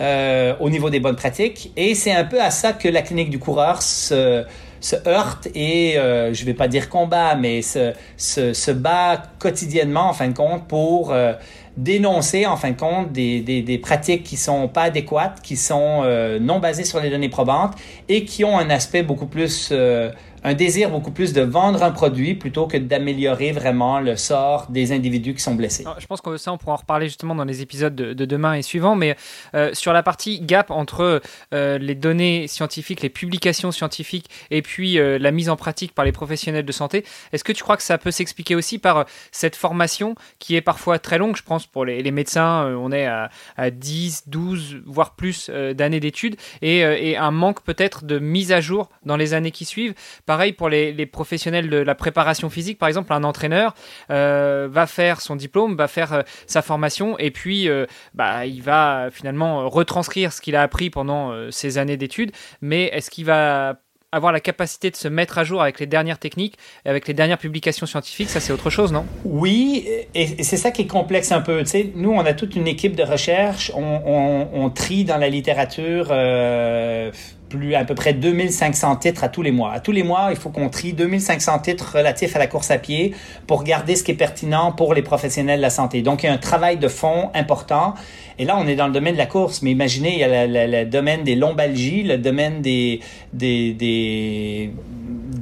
euh, 0.01 0.53
au 0.59 0.69
niveau 0.69 0.91
des 0.91 0.99
bonnes 0.99 1.15
pratiques. 1.15 1.71
Et 1.77 1.95
c'est 1.95 2.13
un 2.13 2.25
peu 2.25 2.41
à 2.41 2.51
ça 2.51 2.73
que 2.73 2.87
la 2.87 3.01
clinique 3.01 3.31
du 3.31 3.39
coureur 3.39 3.81
se, 3.81 4.43
se 4.81 4.95
heurte 5.07 5.47
et, 5.55 5.97
euh, 5.97 6.33
je 6.33 6.45
vais 6.45 6.53
pas 6.53 6.67
dire 6.67 6.89
combat, 6.89 7.35
mais 7.35 7.61
se, 7.61 7.93
se, 8.17 8.53
se, 8.53 8.71
bat 8.71 9.23
quotidiennement, 9.39 10.09
en 10.09 10.13
fin 10.13 10.27
de 10.27 10.35
compte, 10.35 10.67
pour... 10.67 11.11
Euh, 11.11 11.33
dénoncer 11.77 12.45
en 12.45 12.55
fin 12.55 12.71
de 12.71 12.77
compte 12.77 13.11
des, 13.11 13.41
des, 13.41 13.77
pratiques 13.77 14.23
qui 14.23 14.37
sont 14.37 14.67
pas 14.67 14.83
adéquates, 14.83 15.41
qui 15.41 15.57
sont 15.57 16.01
euh, 16.03 16.39
non 16.39 16.59
basées 16.59 16.83
sur 16.83 16.99
les 16.99 17.09
données 17.09 17.29
probantes 17.29 17.73
et 18.09 18.25
qui 18.25 18.43
ont 18.43 18.57
un 18.57 18.69
aspect 18.69 19.01
beaucoup 19.01 19.25
plus 19.25 19.69
euh, 19.71 20.11
un 20.45 20.53
désir 20.53 20.89
beaucoup 20.89 21.11
plus 21.11 21.31
de 21.31 21.41
vendre 21.41 21.83
un 21.83 21.91
produit 21.91 22.35
plutôt 22.35 22.67
que 22.67 22.75
d'améliorer 22.75 23.53
vraiment 23.53 24.01
le 24.01 24.17
sort 24.17 24.67
des 24.69 24.91
individus 24.91 25.33
qui 25.33 25.41
sont 25.41 25.55
blessés. 25.55 25.85
je 25.97 26.05
pense 26.05 26.19
que 26.19 26.35
ça, 26.35 26.51
on 26.51 26.57
pourra 26.57 26.73
en 26.73 26.77
reparler 26.77 27.07
justement 27.07 27.33
dans 27.33 27.45
les 27.45 27.61
épisodes 27.61 27.95
de, 27.95 28.13
de 28.13 28.25
demain 28.25 28.53
et 28.53 28.61
suivants, 28.61 28.95
mais 28.95 29.15
euh, 29.55 29.73
sur 29.73 29.93
la 29.93 30.03
partie 30.03 30.41
gap 30.41 30.69
entre 30.69 31.21
les 31.53 31.95
données 31.95 32.47
scientifiques, 32.47 33.01
les 33.01 33.09
publications 33.09 33.71
scientifiques 33.71 34.29
et 34.51 34.61
puis 34.61 34.95
la 34.95 35.31
mise 35.31 35.49
en 35.49 35.55
pratique 35.55 35.95
par 35.95 36.03
les 36.03 36.11
professionnels 36.11 36.65
de 36.65 36.71
santé, 36.71 37.05
est-ce 37.31 37.43
que 37.43 37.53
tu 37.53 37.63
crois 37.63 37.77
que 37.77 37.83
ça 37.83 37.97
peut 37.97 38.11
s'expliquer 38.11 38.55
aussi 38.55 38.79
par 38.79 39.05
cette 39.31 39.55
formation 39.55 40.15
qui 40.39 40.55
est 40.55 40.61
parfois 40.61 40.99
très 40.99 41.17
longue? 41.17 41.37
Je 41.37 41.43
pour 41.67 41.85
les, 41.85 42.11
médecins, 42.11 42.67
euh, 42.67 42.75
on 42.75 42.91
est 42.91 43.05
à, 43.05 43.29
à, 43.57 43.69
10, 43.69 44.23
12, 44.27 44.81
voire 44.85 45.15
plus 45.15 45.49
euh, 45.49 45.73
d'années 45.73 45.99
d'études 45.99 46.35
et, 46.61 46.79
et, 46.79 47.17
un 47.17 47.31
manque 47.31 47.63
peut-être 47.63 48.05
de 48.05 48.19
mise 48.19 48.51
à 48.51 48.59
jour 48.59 48.89
dans 49.05 49.15
les 49.17 49.33
années 49.33 49.51
qui 49.51 49.65
suivent. 49.65 49.93
Par 50.25 50.33
pareil 50.33 50.53
pour 50.53 50.67
les, 50.67 51.05
professionnels 51.05 51.69
de 51.69 51.77
la 51.77 51.93
préparation 51.93 52.49
physique. 52.49 52.79
Par 52.79 52.87
exemple, 52.87 53.13
un 53.13 53.23
entraîneur 53.23 53.75
euh, 54.09 54.67
va 54.71 54.87
faire 54.87 55.21
son 55.21 55.35
diplôme, 55.35 55.75
va 55.75 55.87
faire 55.87 56.11
euh, 56.11 56.21
sa 56.47 56.63
formation, 56.63 57.19
et 57.19 57.29
puis 57.29 57.69
euh, 57.69 57.85
bah, 58.15 58.47
il 58.47 58.63
va 58.63 59.09
finalement 59.11 59.69
retranscrire 59.69 60.33
ce 60.33 60.41
qu'il 60.41 60.55
a 60.55 60.63
appris 60.63 60.89
pendant 60.89 61.31
euh, 61.31 61.51
ces 61.51 61.77
années 61.77 61.97
d'études. 61.97 62.31
Mais 62.61 62.85
est-ce 62.85 63.11
qu'il 63.11 63.25
va 63.25 63.82
avoir 64.13 64.31
la 64.31 64.39
capacité 64.39 64.91
de 64.91 64.95
se 64.95 65.07
mettre 65.07 65.37
à 65.37 65.43
jour 65.43 65.61
avec 65.61 65.79
les 65.79 65.87
dernières 65.87 66.19
techniques, 66.19 66.55
avec 66.85 67.07
les 67.07 67.13
dernières 67.13 67.39
publications 67.39 67.85
scientifiques, 67.85 68.29
ça 68.29 68.39
c'est 68.39 68.53
autre 68.53 68.69
chose, 68.69 68.93
non? 68.93 69.05
Oui, 69.25 69.87
et 70.13 70.43
c'est 70.43 70.57
ça 70.57 70.71
qui 70.71 70.83
est 70.83 70.87
complexe 70.87 71.31
un 71.31 71.41
peu. 71.41 71.59
Tu 71.59 71.65
sais, 71.65 71.91
nous, 71.95 72.11
on 72.11 72.19
a 72.19 72.33
toute 72.33 72.55
une 72.55 72.67
équipe 72.67 72.95
de 72.95 73.03
recherche, 73.03 73.71
on, 73.75 74.01
on, 74.05 74.47
on 74.53 74.69
trie 74.69 75.03
dans 75.03 75.17
la 75.17 75.29
littérature. 75.29 76.07
Euh, 76.11 77.11
plus 77.57 77.75
à 77.75 77.85
peu 77.85 77.93
près 77.93 78.13
2500 78.13 78.95
titres 78.95 79.23
à 79.23 79.29
tous 79.29 79.43
les 79.43 79.51
mois. 79.51 79.73
À 79.73 79.79
tous 79.79 79.91
les 79.91 80.01
mois, 80.01 80.29
il 80.31 80.37
faut 80.37 80.49
qu'on 80.49 80.69
trie 80.69 80.93
2500 80.93 81.59
titres 81.59 81.97
relatifs 81.97 82.35
à 82.35 82.39
la 82.39 82.47
course 82.47 82.71
à 82.71 82.79
pied 82.79 83.13
pour 83.45 83.59
regarder 83.59 83.95
ce 83.95 84.03
qui 84.03 84.09
est 84.09 84.15
pertinent 84.15 84.71
pour 84.71 84.95
les 84.95 85.03
professionnels 85.03 85.57
de 85.57 85.61
la 85.61 85.69
santé. 85.69 86.01
Donc, 86.01 86.23
il 86.23 86.25
y 86.25 86.29
a 86.29 86.33
un 86.33 86.37
travail 86.37 86.77
de 86.77 86.87
fond 86.87 87.29
important. 87.35 87.93
Et 88.39 88.45
là, 88.45 88.57
on 88.59 88.67
est 88.67 88.75
dans 88.75 88.87
le 88.87 88.93
domaine 88.93 89.13
de 89.13 89.19
la 89.19 89.27
course, 89.27 89.61
mais 89.61 89.69
imaginez, 89.69 90.13
il 90.13 90.19
y 90.19 90.23
a 90.23 90.47
le 90.47 90.85
domaine 90.85 91.23
des 91.23 91.35
lombalgies, 91.35 92.01
le 92.01 92.17
domaine 92.17 92.61
des, 92.63 93.01
des 93.31 94.71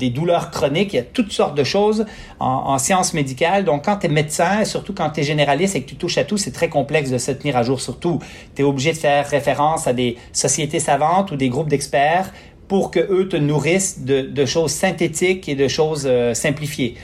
des 0.01 0.10
douleurs 0.10 0.50
chroniques, 0.50 0.93
il 0.93 0.96
y 0.96 1.00
a 1.00 1.03
toutes 1.03 1.31
sortes 1.31 1.55
de 1.55 1.63
choses 1.63 2.05
en, 2.39 2.48
en 2.48 2.77
sciences 2.79 3.13
médicales. 3.13 3.63
Donc, 3.63 3.86
quand 3.86 3.98
tu 3.98 4.08
es 4.08 4.10
médecin, 4.10 4.65
surtout 4.65 4.93
quand 4.93 5.12
tu 5.12 5.22
es 5.22 5.24
généraliste 5.24 5.75
et 5.75 5.84
que 5.84 5.89
tu 5.89 5.96
touches 5.96 6.17
à 6.17 6.24
tout, 6.24 6.38
c'est 6.38 6.51
très 6.51 6.70
complexe 6.70 7.12
de 7.12 7.20
se 7.20 7.31
tenir 7.31 7.55
à 7.55 7.63
jour 7.63 7.79
surtout. 7.79 8.20
Tu 8.55 8.63
es 8.63 8.65
obligé 8.65 8.91
de 8.93 8.98
faire 8.98 9.27
référence 9.29 9.88
à 9.88 9.93
des 9.93 10.17
sociétés 10.34 10.79
savantes 10.79 11.31
ou 11.31 11.36
des 11.36 11.50
groupes 11.50 11.70
d'experts 11.70 12.31
pour 12.67 12.89
que 12.89 13.00
eux 13.00 13.27
te 13.29 13.36
nourrissent 13.36 14.03
de, 14.03 14.22
de, 14.22 14.46
choses 14.46 14.72
synthétiques 14.72 15.48
et 15.50 15.55
de 15.55 15.67
choses 15.67 16.03
euh, 16.05 16.34
simplifiées. 16.34 16.96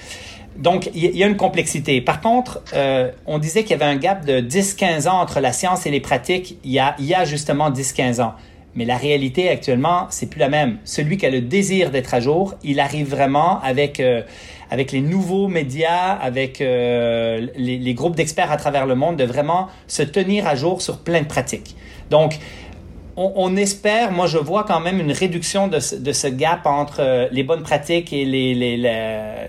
Donc, 0.57 0.89
il 0.95 1.15
y, 1.15 1.23
a 1.23 1.27
une 1.27 1.37
complexité. 1.37 2.01
Par 2.01 2.19
contre, 2.19 2.63
euh, 2.73 3.11
on 3.27 3.37
disait 3.37 3.63
qu'il 3.63 3.71
y 3.71 3.73
avait 3.75 3.85
un 3.85 3.97
gap 3.97 4.25
de 4.25 4.39
10-15 4.39 5.07
ans 5.07 5.19
entre 5.19 5.39
la 5.39 5.51
science 5.51 5.85
et 5.85 5.91
les 5.91 5.99
pratiques. 5.99 6.57
Il 6.63 6.71
y 6.71 6.79
a, 6.79 6.95
il 6.97 7.05
y 7.05 7.13
a 7.13 7.25
justement 7.25 7.69
10-15 7.69 8.21
ans. 8.21 8.33
Mais 8.77 8.85
la 8.85 8.95
réalité 8.95 9.49
actuellement, 9.49 10.05
c'est 10.11 10.29
plus 10.29 10.39
la 10.39 10.49
même. 10.49 10.77
Celui 10.83 11.17
qui 11.17 11.25
a 11.25 11.31
le 11.31 11.41
désir 11.41 11.89
d'être 11.89 12.13
à 12.13 12.19
jour, 12.19 12.53
il 12.63 12.79
arrive 12.79 13.09
vraiment 13.09 13.59
avec 13.61 13.99
euh, 13.99 14.21
avec 14.69 14.91
les 14.91 15.01
nouveaux 15.01 15.47
médias, 15.47 16.13
avec 16.13 16.61
euh, 16.61 17.47
les, 17.55 17.79
les, 17.79 17.93
groupes 17.95 18.15
d'experts 18.15 18.51
à 18.51 18.57
travers 18.57 18.85
le 18.85 18.93
monde, 18.93 19.15
de 19.15 19.23
vraiment 19.23 19.67
se 19.87 20.03
tenir 20.03 20.45
à 20.45 20.55
jour 20.55 20.83
sur 20.83 20.99
plein 20.99 21.21
de 21.21 21.25
pratiques. 21.25 21.75
Donc, 22.11 22.37
on, 23.17 23.57
espère, 23.57 24.11
moi 24.11 24.27
je 24.27 24.37
vois 24.37 24.63
quand 24.63 24.79
même 24.79 24.99
une 24.99 25.11
réduction 25.11 25.67
de, 25.67 25.79
ce 25.79 26.27
gap 26.27 26.67
entre 26.67 26.99
euh, 26.99 27.27
les 27.31 27.41
bonnes 27.41 27.63
pratiques 27.63 28.13
et 28.13 28.25
les, 28.25 28.53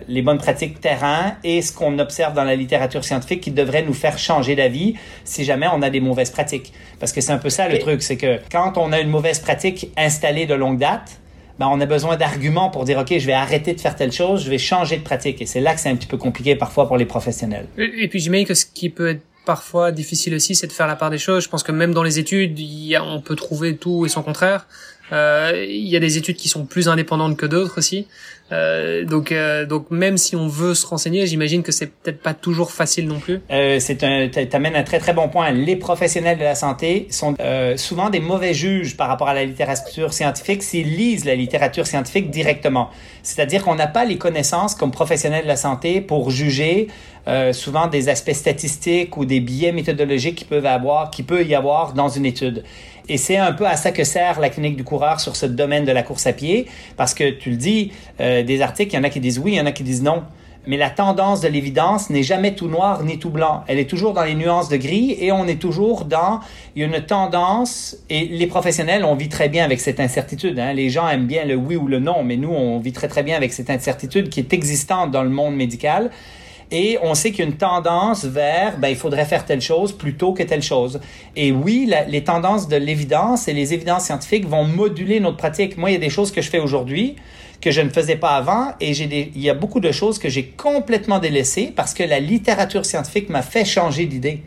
les, 0.08 0.22
bonnes 0.22 0.38
pratiques 0.38 0.80
terrain 0.80 1.36
et 1.44 1.60
ce 1.60 1.72
qu'on 1.72 1.98
observe 1.98 2.32
dans 2.32 2.44
la 2.44 2.56
littérature 2.56 3.04
scientifique 3.04 3.42
qui 3.42 3.50
devrait 3.50 3.82
nous 3.82 3.92
faire 3.92 4.18
changer 4.18 4.56
d'avis 4.56 4.94
si 5.24 5.44
jamais 5.44 5.66
on 5.72 5.82
a 5.82 5.90
des 5.90 6.00
mauvaises 6.00 6.30
pratiques. 6.30 6.72
Parce 6.98 7.12
que 7.12 7.20
c'est 7.20 7.32
un 7.32 7.38
peu 7.38 7.50
ça 7.50 7.68
le 7.68 7.78
truc, 7.78 8.02
c'est 8.02 8.16
que 8.16 8.38
quand 8.50 8.78
on 8.78 8.90
a 8.90 9.00
une 9.00 9.10
mauvaise 9.10 9.38
pratique 9.38 9.90
installée 9.98 10.46
de 10.46 10.54
longue 10.54 10.78
date, 10.78 11.20
ben, 11.58 11.68
on 11.70 11.80
a 11.80 11.86
besoin 11.86 12.16
d'arguments 12.16 12.70
pour 12.70 12.84
dire, 12.84 12.98
OK, 12.98 13.18
je 13.18 13.26
vais 13.26 13.32
arrêter 13.32 13.74
de 13.74 13.80
faire 13.80 13.96
telle 13.96 14.12
chose, 14.12 14.44
je 14.44 14.50
vais 14.50 14.58
changer 14.58 14.96
de 14.96 15.02
pratique. 15.02 15.42
Et 15.42 15.46
c'est 15.46 15.60
là 15.60 15.74
que 15.74 15.80
c'est 15.80 15.88
un 15.88 15.96
petit 15.96 16.06
peu 16.06 16.16
compliqué 16.16 16.54
parfois 16.54 16.86
pour 16.86 16.96
les 16.96 17.04
professionnels. 17.04 17.66
Et 17.76 18.08
puis 18.08 18.20
j'imagine 18.20 18.46
que 18.46 18.54
ce 18.54 18.64
qui 18.64 18.88
peut 18.88 19.10
être 19.10 19.22
parfois 19.48 19.92
difficile 19.92 20.34
aussi, 20.34 20.54
c'est 20.54 20.66
de 20.66 20.72
faire 20.72 20.86
la 20.86 20.94
part 20.94 21.08
des 21.08 21.16
choses. 21.16 21.42
Je 21.42 21.48
pense 21.48 21.62
que 21.62 21.72
même 21.72 21.94
dans 21.94 22.02
les 22.02 22.18
études, 22.18 22.60
on 23.00 23.22
peut 23.22 23.34
trouver 23.34 23.78
tout 23.78 24.04
et 24.04 24.10
son 24.10 24.22
contraire. 24.22 24.66
Euh, 25.10 25.64
il 25.66 25.88
y 25.88 25.96
a 25.96 26.00
des 26.00 26.18
études 26.18 26.36
qui 26.36 26.50
sont 26.50 26.66
plus 26.66 26.86
indépendantes 26.86 27.34
que 27.38 27.46
d'autres 27.46 27.78
aussi. 27.78 28.06
Euh, 28.50 29.04
donc, 29.04 29.32
euh, 29.32 29.66
donc 29.66 29.90
même 29.90 30.16
si 30.16 30.36
on 30.36 30.48
veut 30.48 30.74
se 30.74 30.86
renseigner, 30.86 31.26
j'imagine 31.26 31.62
que 31.62 31.72
c'est 31.72 31.86
peut-être 31.86 32.22
pas 32.22 32.34
toujours 32.34 32.72
facile 32.72 33.06
non 33.06 33.18
plus. 33.18 33.40
Euh, 33.50 33.78
c'est 33.80 34.02
un, 34.04 34.28
t'amènes 34.28 34.76
un 34.76 34.82
très 34.82 34.98
très 34.98 35.12
bon 35.12 35.28
point. 35.28 35.50
Les 35.50 35.76
professionnels 35.76 36.38
de 36.38 36.44
la 36.44 36.54
santé 36.54 37.08
sont 37.10 37.34
euh, 37.40 37.76
souvent 37.76 38.10
des 38.10 38.20
mauvais 38.20 38.54
juges 38.54 38.96
par 38.96 39.08
rapport 39.08 39.28
à 39.28 39.34
la 39.34 39.44
littérature 39.44 40.12
scientifique 40.12 40.62
s'ils 40.62 40.96
lisent 40.96 41.24
la 41.24 41.34
littérature 41.34 41.86
scientifique 41.86 42.30
directement. 42.30 42.90
C'est-à-dire 43.22 43.64
qu'on 43.64 43.74
n'a 43.74 43.86
pas 43.86 44.04
les 44.04 44.16
connaissances 44.16 44.74
comme 44.74 44.90
professionnels 44.90 45.42
de 45.42 45.48
la 45.48 45.56
santé 45.56 46.00
pour 46.00 46.30
juger 46.30 46.88
euh, 47.26 47.52
souvent 47.52 47.88
des 47.88 48.08
aspects 48.08 48.32
statistiques 48.32 49.18
ou 49.18 49.26
des 49.26 49.40
biais 49.40 49.72
méthodologiques 49.72 50.36
qui 50.36 50.44
peuvent 50.46 50.64
avoir, 50.64 51.10
qui 51.10 51.22
peut 51.22 51.44
y 51.44 51.54
avoir 51.54 51.92
dans 51.92 52.08
une 52.08 52.24
étude. 52.24 52.64
Et 53.10 53.16
c'est 53.16 53.36
un 53.36 53.52
peu 53.52 53.66
à 53.66 53.76
ça 53.76 53.90
que 53.90 54.04
sert 54.04 54.38
la 54.38 54.50
clinique 54.50 54.76
du 54.76 54.84
coureur 54.84 55.20
sur 55.20 55.34
ce 55.34 55.46
domaine 55.46 55.84
de 55.84 55.92
la 55.92 56.02
course 56.02 56.26
à 56.26 56.32
pied, 56.32 56.66
parce 56.96 57.14
que 57.14 57.30
tu 57.30 57.50
le 57.50 57.56
dis, 57.56 57.92
euh, 58.20 58.37
des 58.44 58.62
articles, 58.62 58.92
il 58.92 58.96
y 58.96 58.98
en 58.98 59.04
a 59.04 59.10
qui 59.10 59.20
disent 59.20 59.38
oui, 59.38 59.52
il 59.52 59.56
y 59.56 59.60
en 59.60 59.66
a 59.66 59.72
qui 59.72 59.82
disent 59.82 60.02
non. 60.02 60.22
Mais 60.66 60.76
la 60.76 60.90
tendance 60.90 61.40
de 61.40 61.48
l'évidence 61.48 62.10
n'est 62.10 62.22
jamais 62.22 62.54
tout 62.54 62.68
noir 62.68 63.02
ni 63.02 63.18
tout 63.18 63.30
blanc. 63.30 63.64
Elle 63.68 63.78
est 63.78 63.88
toujours 63.88 64.12
dans 64.12 64.24
les 64.24 64.34
nuances 64.34 64.68
de 64.68 64.76
gris 64.76 65.16
et 65.18 65.32
on 65.32 65.46
est 65.46 65.58
toujours 65.58 66.04
dans 66.04 66.40
une 66.76 67.00
tendance 67.00 67.96
et 68.10 68.26
les 68.26 68.46
professionnels 68.46 69.02
on 69.02 69.14
vit 69.14 69.30
très 69.30 69.48
bien 69.48 69.64
avec 69.64 69.80
cette 69.80 69.98
incertitude. 69.98 70.58
Hein. 70.58 70.74
Les 70.74 70.90
gens 70.90 71.08
aiment 71.08 71.26
bien 71.26 71.46
le 71.46 71.54
oui 71.54 71.76
ou 71.76 71.88
le 71.88 72.00
non, 72.00 72.22
mais 72.22 72.36
nous 72.36 72.50
on 72.50 72.78
vit 72.80 72.92
très 72.92 73.08
très 73.08 73.22
bien 73.22 73.34
avec 73.34 73.54
cette 73.54 73.70
incertitude 73.70 74.28
qui 74.28 74.40
est 74.40 74.52
existante 74.52 75.10
dans 75.10 75.22
le 75.22 75.30
monde 75.30 75.56
médical. 75.56 76.10
Et 76.70 76.98
on 77.02 77.14
sait 77.14 77.30
qu'il 77.30 77.38
y 77.38 77.48
a 77.48 77.50
une 77.50 77.56
tendance 77.56 78.26
vers, 78.26 78.76
ben, 78.76 78.88
il 78.88 78.96
faudrait 78.96 79.24
faire 79.24 79.46
telle 79.46 79.62
chose 79.62 79.92
plutôt 79.92 80.34
que 80.34 80.42
telle 80.42 80.62
chose. 80.62 81.00
Et 81.34 81.50
oui, 81.50 81.90
les 82.08 82.24
tendances 82.24 82.68
de 82.68 82.76
l'évidence 82.76 83.48
et 83.48 83.54
les 83.54 83.72
évidences 83.72 84.04
scientifiques 84.04 84.46
vont 84.46 84.64
moduler 84.64 85.18
notre 85.18 85.38
pratique. 85.38 85.78
Moi, 85.78 85.90
il 85.90 85.92
y 85.94 85.96
a 85.96 86.00
des 86.00 86.10
choses 86.10 86.30
que 86.30 86.42
je 86.42 86.50
fais 86.50 86.58
aujourd'hui 86.58 87.16
que 87.60 87.70
je 87.70 87.80
ne 87.80 87.88
faisais 87.88 88.16
pas 88.16 88.36
avant 88.36 88.74
et 88.80 88.94
j'ai 88.94 89.06
des, 89.06 89.32
il 89.34 89.42
y 89.42 89.50
a 89.50 89.54
beaucoup 89.54 89.80
de 89.80 89.90
choses 89.90 90.18
que 90.18 90.28
j'ai 90.28 90.44
complètement 90.44 91.18
délaissées 91.18 91.72
parce 91.74 91.94
que 91.94 92.02
la 92.02 92.20
littérature 92.20 92.84
scientifique 92.84 93.28
m'a 93.28 93.42
fait 93.42 93.64
changer 93.64 94.06
d'idée. 94.06 94.42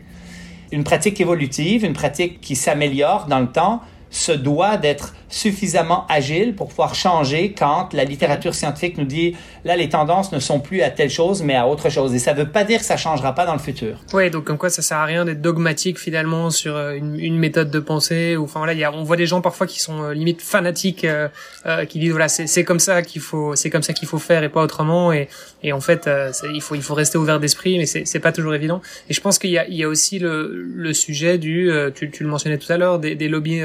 Une 0.70 0.84
pratique 0.84 1.20
évolutive, 1.20 1.84
une 1.84 1.92
pratique 1.92 2.40
qui 2.40 2.56
s'améliore 2.56 3.26
dans 3.26 3.40
le 3.40 3.48
temps, 3.48 3.82
se 4.12 4.30
doit 4.30 4.76
d'être 4.76 5.14
suffisamment 5.32 6.06
agile 6.08 6.54
pour 6.54 6.68
pouvoir 6.68 6.94
changer 6.94 7.54
quand 7.58 7.92
la 7.94 8.04
littérature 8.04 8.54
scientifique 8.54 8.98
nous 8.98 9.06
dit 9.06 9.34
là 9.64 9.76
les 9.76 9.88
tendances 9.88 10.30
ne 10.30 10.38
sont 10.38 10.60
plus 10.60 10.82
à 10.82 10.90
telle 10.90 11.08
chose 11.10 11.42
mais 11.42 11.56
à 11.56 11.66
autre 11.66 11.88
chose. 11.88 12.14
Et 12.14 12.18
ça 12.18 12.34
veut 12.34 12.48
pas 12.48 12.64
dire 12.64 12.80
que 12.80 12.84
ça 12.84 12.98
changera 12.98 13.34
pas 13.34 13.46
dans 13.46 13.54
le 13.54 13.58
futur. 13.58 13.96
Oui, 14.12 14.30
donc 14.30 14.44
comme 14.44 14.58
quoi 14.58 14.68
ça 14.68 14.82
sert 14.82 14.98
à 14.98 15.06
rien 15.06 15.24
d'être 15.24 15.40
dogmatique 15.40 15.98
finalement 15.98 16.50
sur 16.50 16.76
euh, 16.76 16.94
une, 16.94 17.38
méthode 17.38 17.70
de 17.70 17.80
pensée 17.80 18.36
ou 18.36 18.44
enfin 18.44 18.60
voilà, 18.60 18.74
y 18.74 18.84
a, 18.84 18.92
on 18.92 19.02
voit 19.02 19.16
des 19.16 19.26
gens 19.26 19.40
parfois 19.40 19.66
qui 19.66 19.80
sont 19.80 20.02
euh, 20.02 20.12
limite 20.12 20.42
fanatiques 20.42 21.04
euh, 21.04 21.28
euh, 21.64 21.86
qui 21.86 21.98
disent 21.98 22.10
voilà, 22.10 22.28
c'est 22.28 22.64
comme 22.64 22.78
ça 22.78 23.00
qu'il 23.00 23.22
faut 23.22 23.56
c'est 23.56 23.70
comme 23.70 23.82
ça 23.82 23.94
qu'il 23.94 24.06
faut 24.06 24.18
faire 24.18 24.44
et 24.44 24.50
pas 24.50 24.62
autrement. 24.62 25.12
Et 25.12 25.28
et 25.62 25.72
en 25.72 25.80
fait 25.80 26.10
il 26.52 26.60
faut 26.60 26.74
il 26.74 26.82
faut 26.82 26.94
rester 26.94 27.16
ouvert 27.16 27.40
d'esprit 27.40 27.78
mais 27.78 27.86
c'est 27.86 28.20
pas 28.20 28.32
toujours 28.32 28.54
évident. 28.54 28.82
Et 29.08 29.14
je 29.14 29.20
pense 29.22 29.38
qu'il 29.38 29.50
y 29.50 29.58
a 29.58 29.66
il 29.66 29.76
y 29.76 29.82
a 29.82 29.88
aussi 29.88 30.18
le 30.18 30.66
le 30.74 30.92
sujet 30.92 31.38
du 31.38 31.70
tu, 31.94 32.10
tu 32.10 32.22
le 32.22 32.28
mentionnais 32.28 32.58
tout 32.58 32.70
à 32.70 32.76
l'heure 32.76 32.98
des 32.98 33.14
des 33.14 33.28
lobbies 33.28 33.62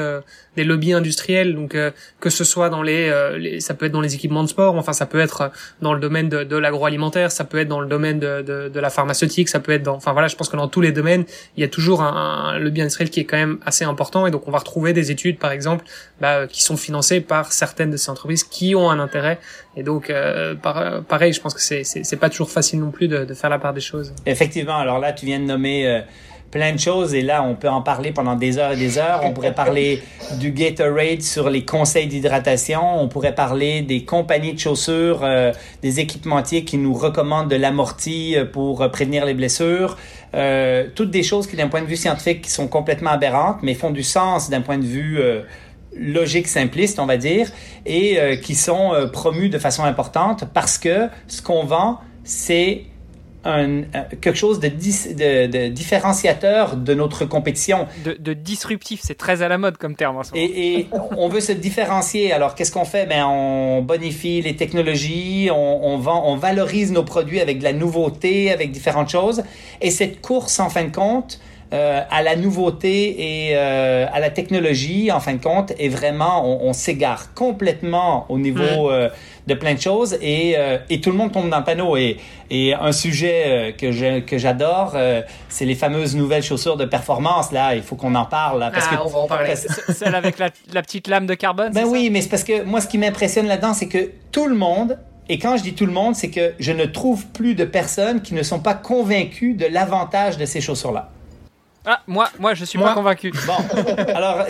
des 0.57 0.63
lobbies 0.63 0.93
industriels 0.93 1.55
donc 1.55 1.75
euh, 1.75 1.91
que 2.19 2.29
ce 2.29 2.43
soit 2.43 2.69
dans 2.69 2.83
euh, 2.83 3.37
les, 3.37 3.59
ça 3.61 3.73
peut 3.75 3.85
être 3.85 3.91
dans 3.91 4.01
les 4.01 4.15
équipements 4.15 4.43
de 4.43 4.49
sport, 4.49 4.75
enfin 4.75 4.91
ça 4.91 5.05
peut 5.05 5.19
être 5.19 5.51
dans 5.81 5.93
le 5.93 5.99
domaine 5.99 6.29
de, 6.29 6.43
de 6.43 6.57
l'agroalimentaire, 6.57 7.31
ça 7.31 7.45
peut 7.45 7.59
être 7.59 7.67
dans 7.67 7.79
le 7.79 7.87
domaine 7.87 8.19
de, 8.19 8.41
de, 8.41 8.69
de, 8.69 8.79
la 8.79 8.89
pharmaceutique, 8.89 9.49
ça 9.49 9.59
peut 9.59 9.71
être 9.71 9.83
dans, 9.83 9.95
enfin 9.95 10.13
voilà, 10.13 10.27
je 10.27 10.35
pense 10.35 10.49
que 10.49 10.57
dans 10.57 10.67
tous 10.67 10.81
les 10.81 10.91
domaines, 10.91 11.25
il 11.55 11.61
y 11.61 11.63
a 11.63 11.67
toujours 11.67 12.01
un, 12.01 12.53
un 12.53 12.59
lobby 12.59 12.81
industriel 12.81 13.09
qui 13.09 13.19
est 13.19 13.25
quand 13.25 13.37
même 13.37 13.59
assez 13.65 13.85
important 13.85 14.25
et 14.25 14.31
donc 14.31 14.47
on 14.47 14.51
va 14.51 14.57
retrouver 14.57 14.93
des 14.93 15.11
études 15.11 15.37
par 15.37 15.51
exemple 15.51 15.85
bah, 16.19 16.47
qui 16.47 16.63
sont 16.63 16.77
financées 16.77 17.21
par 17.21 17.51
certaines 17.51 17.91
de 17.91 17.97
ces 17.97 18.09
entreprises 18.09 18.43
qui 18.43 18.75
ont 18.75 18.89
un 18.89 18.99
intérêt 18.99 19.39
et 19.75 19.83
donc 19.83 20.09
euh, 20.09 20.55
pareil, 20.55 21.33
je 21.33 21.41
pense 21.41 21.53
que 21.53 21.61
c'est 21.61 21.83
c'est 21.83 22.17
pas 22.17 22.29
toujours 22.29 22.49
facile 22.49 22.79
non 22.79 22.89
plus 22.89 23.07
de, 23.07 23.31
faire 23.35 23.49
la 23.51 23.59
part 23.59 23.73
des 23.73 23.81
choses. 23.81 24.13
Effectivement, 24.25 24.77
alors 24.77 24.97
là 24.97 25.13
tu 25.13 25.27
viens 25.27 25.39
de 25.39 25.45
nommer 25.45 26.03
plein 26.51 26.73
de 26.73 26.79
choses 26.79 27.13
et 27.13 27.21
là, 27.21 27.43
on 27.43 27.55
peut 27.55 27.69
en 27.69 27.81
parler 27.81 28.11
pendant 28.11 28.35
des 28.35 28.57
heures 28.57 28.71
et 28.71 28.77
des 28.77 28.97
heures. 28.97 29.21
On 29.23 29.31
pourrait 29.31 29.53
parler 29.53 30.01
du 30.39 30.51
Gatorade 30.51 31.21
sur 31.21 31.49
les 31.49 31.65
conseils 31.65 32.07
d'hydratation. 32.07 33.01
On 33.01 33.07
pourrait 33.07 33.35
parler 33.35 33.81
des 33.81 34.03
compagnies 34.03 34.53
de 34.53 34.59
chaussures, 34.59 35.21
euh, 35.23 35.51
des 35.81 35.99
équipementiers 35.99 36.63
qui 36.63 36.77
nous 36.77 36.93
recommandent 36.93 37.49
de 37.49 37.55
l'amorti 37.55 38.35
euh, 38.35 38.45
pour 38.45 38.81
euh, 38.81 38.89
prévenir 38.89 39.25
les 39.25 39.33
blessures. 39.33 39.97
Euh, 40.35 40.87
toutes 40.95 41.11
des 41.11 41.23
choses 41.23 41.47
qui, 41.47 41.55
d'un 41.55 41.67
point 41.67 41.81
de 41.81 41.87
vue 41.87 41.97
scientifique, 41.97 42.41
qui 42.43 42.51
sont 42.51 42.67
complètement 42.67 43.11
aberrantes, 43.11 43.57
mais 43.61 43.73
font 43.73 43.91
du 43.91 44.03
sens 44.03 44.49
d'un 44.49 44.61
point 44.61 44.77
de 44.77 44.85
vue 44.85 45.19
logique 45.95 46.47
simpliste, 46.47 46.99
on 46.99 47.05
va 47.05 47.17
dire, 47.17 47.49
et 47.85 48.19
qui 48.43 48.53
sont 48.53 48.91
promues 49.13 49.47
de 49.47 49.57
façon 49.57 49.83
importante 49.83 50.43
parce 50.53 50.77
que 50.77 51.07
ce 51.27 51.41
qu'on 51.41 51.63
vend, 51.63 51.99
c'est 52.25 52.83
un, 53.47 53.83
quelque 54.21 54.35
chose 54.35 54.59
de, 54.59 54.67
de, 54.67 55.67
différenciateur 55.69 56.75
de 56.75 56.93
notre 56.93 57.25
compétition. 57.25 57.87
De, 58.03 58.33
disruptif, 58.33 58.99
c'est 59.03 59.15
très 59.17 59.41
à 59.41 59.47
la 59.47 59.57
mode 59.57 59.77
comme 59.77 59.95
terme. 59.95 60.17
En 60.17 60.23
ce 60.23 60.31
et, 60.35 60.79
et, 60.79 60.89
on 61.17 61.29
veut 61.29 61.39
se 61.39 61.53
différencier. 61.53 62.33
Alors 62.33 62.55
qu'est-ce 62.55 62.71
qu'on 62.71 62.85
fait? 62.85 63.05
Ben 63.05 63.25
on 63.25 63.81
bonifie 63.81 64.41
les 64.41 64.55
technologies, 64.55 65.49
on, 65.51 65.85
on, 65.85 65.97
vend, 65.97 66.23
on 66.25 66.35
valorise 66.35 66.91
nos 66.91 67.03
produits 67.03 67.39
avec 67.39 67.59
de 67.59 67.63
la 67.63 67.73
nouveauté, 67.73 68.51
avec 68.51 68.71
différentes 68.71 69.09
choses. 69.09 69.43
Et 69.81 69.91
cette 69.91 70.21
course, 70.21 70.59
en 70.59 70.69
fin 70.69 70.83
de 70.83 70.95
compte, 70.95 71.39
euh, 71.73 72.01
à 72.09 72.21
la 72.21 72.35
nouveauté 72.35 73.49
et 73.49 73.57
euh, 73.57 74.05
à 74.11 74.19
la 74.19 74.29
technologie, 74.29 75.11
en 75.11 75.19
fin 75.19 75.33
de 75.33 75.43
compte, 75.43 75.73
est 75.77 75.89
vraiment, 75.89 76.45
on, 76.45 76.69
on 76.69 76.73
s'égare 76.73 77.33
complètement 77.33 78.25
au 78.29 78.37
niveau 78.37 78.89
euh, 78.89 79.09
de 79.47 79.53
plein 79.53 79.73
de 79.73 79.81
choses 79.81 80.17
et, 80.21 80.55
euh, 80.57 80.77
et 80.89 81.01
tout 81.01 81.11
le 81.11 81.17
monde 81.17 81.31
tombe 81.31 81.49
dans 81.49 81.57
le 81.59 81.63
panneau. 81.63 81.97
Et, 81.97 82.17
et 82.49 82.73
un 82.73 82.93
sujet 82.93 83.43
euh, 83.47 83.71
que 83.73 83.91
je, 83.91 84.19
que 84.21 84.37
j'adore, 84.37 84.95
c'est 85.49 85.65
les 85.65 85.75
fameuses 85.75 86.15
nouvelles 86.15 86.43
chaussures 86.43 86.77
de 86.77 86.85
performance. 86.85 87.51
Là, 87.51 87.75
il 87.75 87.81
faut 87.81 87.95
qu'on 87.95 88.15
en 88.15 88.25
parle. 88.25 88.59
Là, 88.59 88.71
parce 88.71 88.87
ah, 88.91 88.95
que, 88.95 89.01
on 89.01 89.09
va 89.09 89.19
en 89.19 89.27
parler. 89.27 89.55
Celle 89.55 90.15
avec 90.15 90.39
la, 90.39 90.49
la, 90.73 90.81
petite 90.81 91.07
lame 91.07 91.25
de 91.25 91.33
carbone. 91.33 91.73
Ben 91.73 91.85
oui, 91.85 92.09
mais 92.09 92.21
c'est 92.21 92.29
parce 92.29 92.43
que 92.43 92.63
moi, 92.63 92.79
ce 92.79 92.87
qui 92.87 92.97
m'impressionne 92.97 93.47
là-dedans, 93.47 93.73
c'est 93.73 93.87
que 93.87 94.11
tout 94.31 94.47
le 94.47 94.55
monde 94.55 94.97
et 95.29 95.39
quand 95.39 95.57
je 95.57 95.63
dis 95.63 95.73
tout 95.73 95.85
le 95.85 95.91
monde, 95.91 96.15
c'est 96.15 96.29
que 96.29 96.53
je 96.57 96.71
ne 96.71 96.85
trouve 96.85 97.27
plus 97.27 97.53
de 97.53 97.65
personnes 97.65 98.21
qui 98.21 98.33
ne 98.33 98.43
sont 98.43 98.59
pas 98.59 98.73
convaincues 98.73 99.55
de 99.55 99.65
l'avantage 99.65 100.37
de 100.37 100.45
ces 100.45 100.61
chaussures-là. 100.61 101.09
Ah, 101.89 102.01
moi, 102.05 102.27
moi, 102.37 102.53
je 102.53 102.65
suis 102.65 102.77
pas 102.77 102.93
convaincu. 102.93 103.31
Bon, 103.47 103.53
alors, 104.13 104.45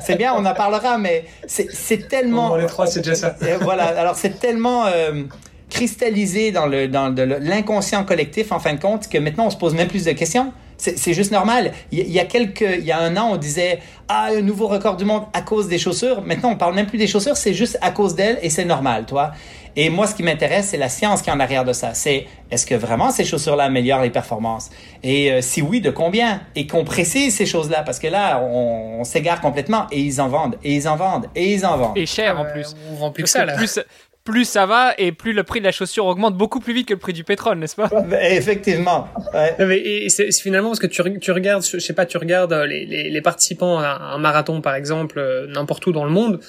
c'est 0.00 0.16
bien, 0.16 0.32
on 0.36 0.46
en 0.46 0.54
parlera, 0.54 0.96
mais 0.96 1.24
c'est 1.46 2.08
tellement. 2.08 2.50
Bon, 2.50 2.54
les 2.54 2.66
trois, 2.66 2.86
c'est 2.86 3.00
déjà 3.00 3.16
ça. 3.16 3.36
voilà, 3.62 3.86
alors 3.98 4.14
c'est 4.14 4.38
tellement 4.38 4.86
euh, 4.86 5.24
cristallisé 5.68 6.52
dans 6.52 6.66
le 6.66 6.86
dans 6.86 7.12
l'inconscient 7.40 8.04
collectif, 8.04 8.52
en 8.52 8.60
fin 8.60 8.74
de 8.74 8.80
compte, 8.80 9.08
que 9.08 9.18
maintenant, 9.18 9.46
on 9.46 9.50
se 9.50 9.56
pose 9.56 9.74
même 9.74 9.88
plus 9.88 10.04
de 10.04 10.12
questions. 10.12 10.52
C'est 10.78 11.14
juste 11.14 11.32
normal. 11.32 11.72
Il 11.90 12.10
y, 12.10 12.20
a 12.20 12.24
quelques, 12.24 12.60
il 12.60 12.84
y 12.84 12.92
a 12.92 12.98
un 12.98 13.16
an, 13.16 13.30
on 13.32 13.36
disait 13.36 13.80
ah 14.08 14.28
un 14.36 14.42
nouveau 14.42 14.68
record 14.68 14.96
du 14.96 15.04
monde 15.04 15.22
à 15.32 15.40
cause 15.40 15.68
des 15.68 15.78
chaussures. 15.78 16.22
Maintenant, 16.22 16.50
on 16.50 16.56
parle 16.56 16.74
même 16.74 16.86
plus 16.86 16.98
des 16.98 17.06
chaussures, 17.06 17.36
c'est 17.36 17.54
juste 17.54 17.78
à 17.80 17.90
cause 17.90 18.14
d'elles 18.14 18.38
et 18.42 18.50
c'est 18.50 18.64
normal, 18.64 19.06
toi. 19.06 19.32
Et 19.78 19.90
moi, 19.90 20.06
ce 20.06 20.14
qui 20.14 20.22
m'intéresse, 20.22 20.68
c'est 20.68 20.78
la 20.78 20.88
science 20.88 21.20
qui 21.20 21.28
est 21.28 21.32
en 21.34 21.40
arrière 21.40 21.64
de 21.64 21.74
ça. 21.74 21.92
C'est 21.92 22.26
est-ce 22.50 22.64
que 22.64 22.74
vraiment 22.74 23.10
ces 23.10 23.24
chaussures-là 23.24 23.64
améliorent 23.64 24.00
les 24.00 24.10
performances? 24.10 24.70
Et 25.02 25.30
euh, 25.30 25.42
si 25.42 25.60
oui, 25.60 25.82
de 25.82 25.90
combien? 25.90 26.40
Et 26.54 26.66
qu'on 26.66 26.82
précise 26.82 27.34
ces 27.34 27.44
choses-là, 27.44 27.82
parce 27.82 27.98
que 27.98 28.06
là, 28.06 28.40
on, 28.42 29.04
s'égare 29.04 29.42
complètement 29.42 29.86
et 29.92 30.00
ils 30.00 30.20
en 30.20 30.28
vendent, 30.28 30.56
et 30.64 30.74
ils 30.74 30.88
en 30.88 30.96
vendent, 30.96 31.28
et 31.34 31.52
ils 31.52 31.66
en 31.66 31.76
vendent. 31.76 31.98
Et 31.98 32.06
cher 32.06 32.40
en 32.40 32.46
plus. 32.46 32.74
on 32.90 32.94
vend 32.94 33.10
plus 33.10 33.24
que 33.24 33.28
ça 33.28 33.44
là. 33.44 33.54
Plus, 33.54 33.78
plus 34.26 34.44
ça 34.44 34.66
va 34.66 34.92
et 34.98 35.12
plus 35.12 35.32
le 35.32 35.44
prix 35.44 35.60
de 35.60 35.64
la 35.64 35.72
chaussure 35.72 36.04
augmente 36.04 36.36
beaucoup 36.36 36.60
plus 36.60 36.74
vite 36.74 36.88
que 36.88 36.94
le 36.94 37.00
prix 37.00 37.14
du 37.14 37.24
pétrole, 37.24 37.58
n'est-ce 37.58 37.76
pas? 37.76 37.88
Ben, 37.88 38.20
Effectivement. 38.32 39.08
Ouais. 39.32 39.78
Et 39.84 40.10
c'est 40.10 40.30
finalement 40.32 40.68
parce 40.68 40.80
que 40.80 40.86
tu, 40.86 41.02
tu 41.20 41.30
regardes, 41.30 41.64
je 41.64 41.78
sais 41.78 41.94
pas, 41.94 42.04
tu 42.04 42.18
regardes 42.18 42.52
les, 42.52 42.84
les, 42.84 43.08
les 43.08 43.20
participants 43.22 43.78
à 43.78 44.12
un 44.14 44.18
marathon 44.18 44.60
par 44.60 44.74
exemple, 44.74 45.18
euh, 45.18 45.46
n'importe 45.46 45.86
où 45.86 45.92
dans 45.92 46.04
le 46.04 46.10
monde, 46.10 46.40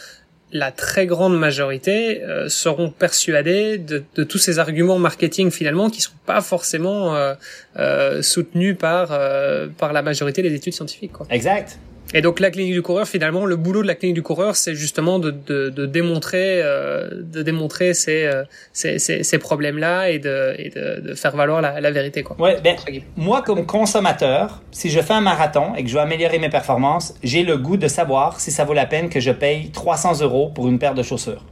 la 0.51 0.71
très 0.71 1.05
grande 1.05 1.37
majorité 1.37 2.23
euh, 2.23 2.47
seront 2.49 2.89
persuadés 2.89 3.77
de, 3.77 4.03
de, 4.15 4.23
tous 4.23 4.37
ces 4.37 4.59
arguments 4.59 4.97
marketing 4.97 5.51
finalement 5.51 5.89
qui 5.89 6.01
sont 6.01 6.11
pas 6.25 6.41
forcément 6.41 7.15
euh, 7.15 7.35
euh, 7.77 8.21
soutenus 8.21 8.77
par 8.77 9.09
euh, 9.11 9.67
par 9.77 9.93
la 9.93 10.01
majorité 10.01 10.41
des 10.41 10.53
études 10.53 10.73
scientifiques. 10.73 11.13
Quoi. 11.13 11.27
Exact. 11.29 11.77
Et 12.13 12.21
donc 12.21 12.39
la 12.39 12.51
clinique 12.51 12.73
du 12.73 12.81
coureur, 12.81 13.07
finalement, 13.07 13.45
le 13.45 13.55
boulot 13.55 13.81
de 13.81 13.87
la 13.87 13.95
clinique 13.95 14.15
du 14.15 14.21
coureur, 14.21 14.55
c'est 14.55 14.75
justement 14.75 15.19
de, 15.19 15.31
de, 15.31 15.69
de 15.69 15.85
démontrer, 15.85 16.61
euh, 16.63 17.09
de 17.11 17.41
démontrer 17.41 17.93
ces, 17.93 18.25
euh, 18.25 18.43
ces, 18.73 18.97
ces, 18.99 19.23
ces 19.23 19.37
problèmes-là 19.37 20.09
et, 20.09 20.19
de, 20.19 20.55
et 20.57 20.69
de, 20.69 21.01
de, 21.09 21.13
faire 21.15 21.35
valoir 21.35 21.61
la, 21.61 21.81
la 21.81 21.91
vérité. 21.91 22.23
Quoi. 22.23 22.37
Ouais, 22.39 22.59
ben, 22.63 22.75
moi, 23.17 23.41
comme 23.41 23.65
consommateur, 23.65 24.61
si 24.71 24.89
je 24.89 25.01
fais 25.01 25.13
un 25.13 25.21
marathon 25.21 25.75
et 25.75 25.83
que 25.83 25.89
je 25.89 25.95
veux 25.95 26.01
améliorer 26.01 26.39
mes 26.39 26.49
performances, 26.49 27.13
j'ai 27.23 27.43
le 27.43 27.57
goût 27.57 27.77
de 27.77 27.87
savoir 27.87 28.39
si 28.39 28.51
ça 28.51 28.63
vaut 28.63 28.73
la 28.73 28.85
peine 28.85 29.09
que 29.09 29.19
je 29.19 29.31
paye 29.31 29.71
300 29.71 30.21
euros 30.21 30.49
pour 30.53 30.67
une 30.67 30.79
paire 30.79 30.93
de 30.93 31.03
chaussures. 31.03 31.43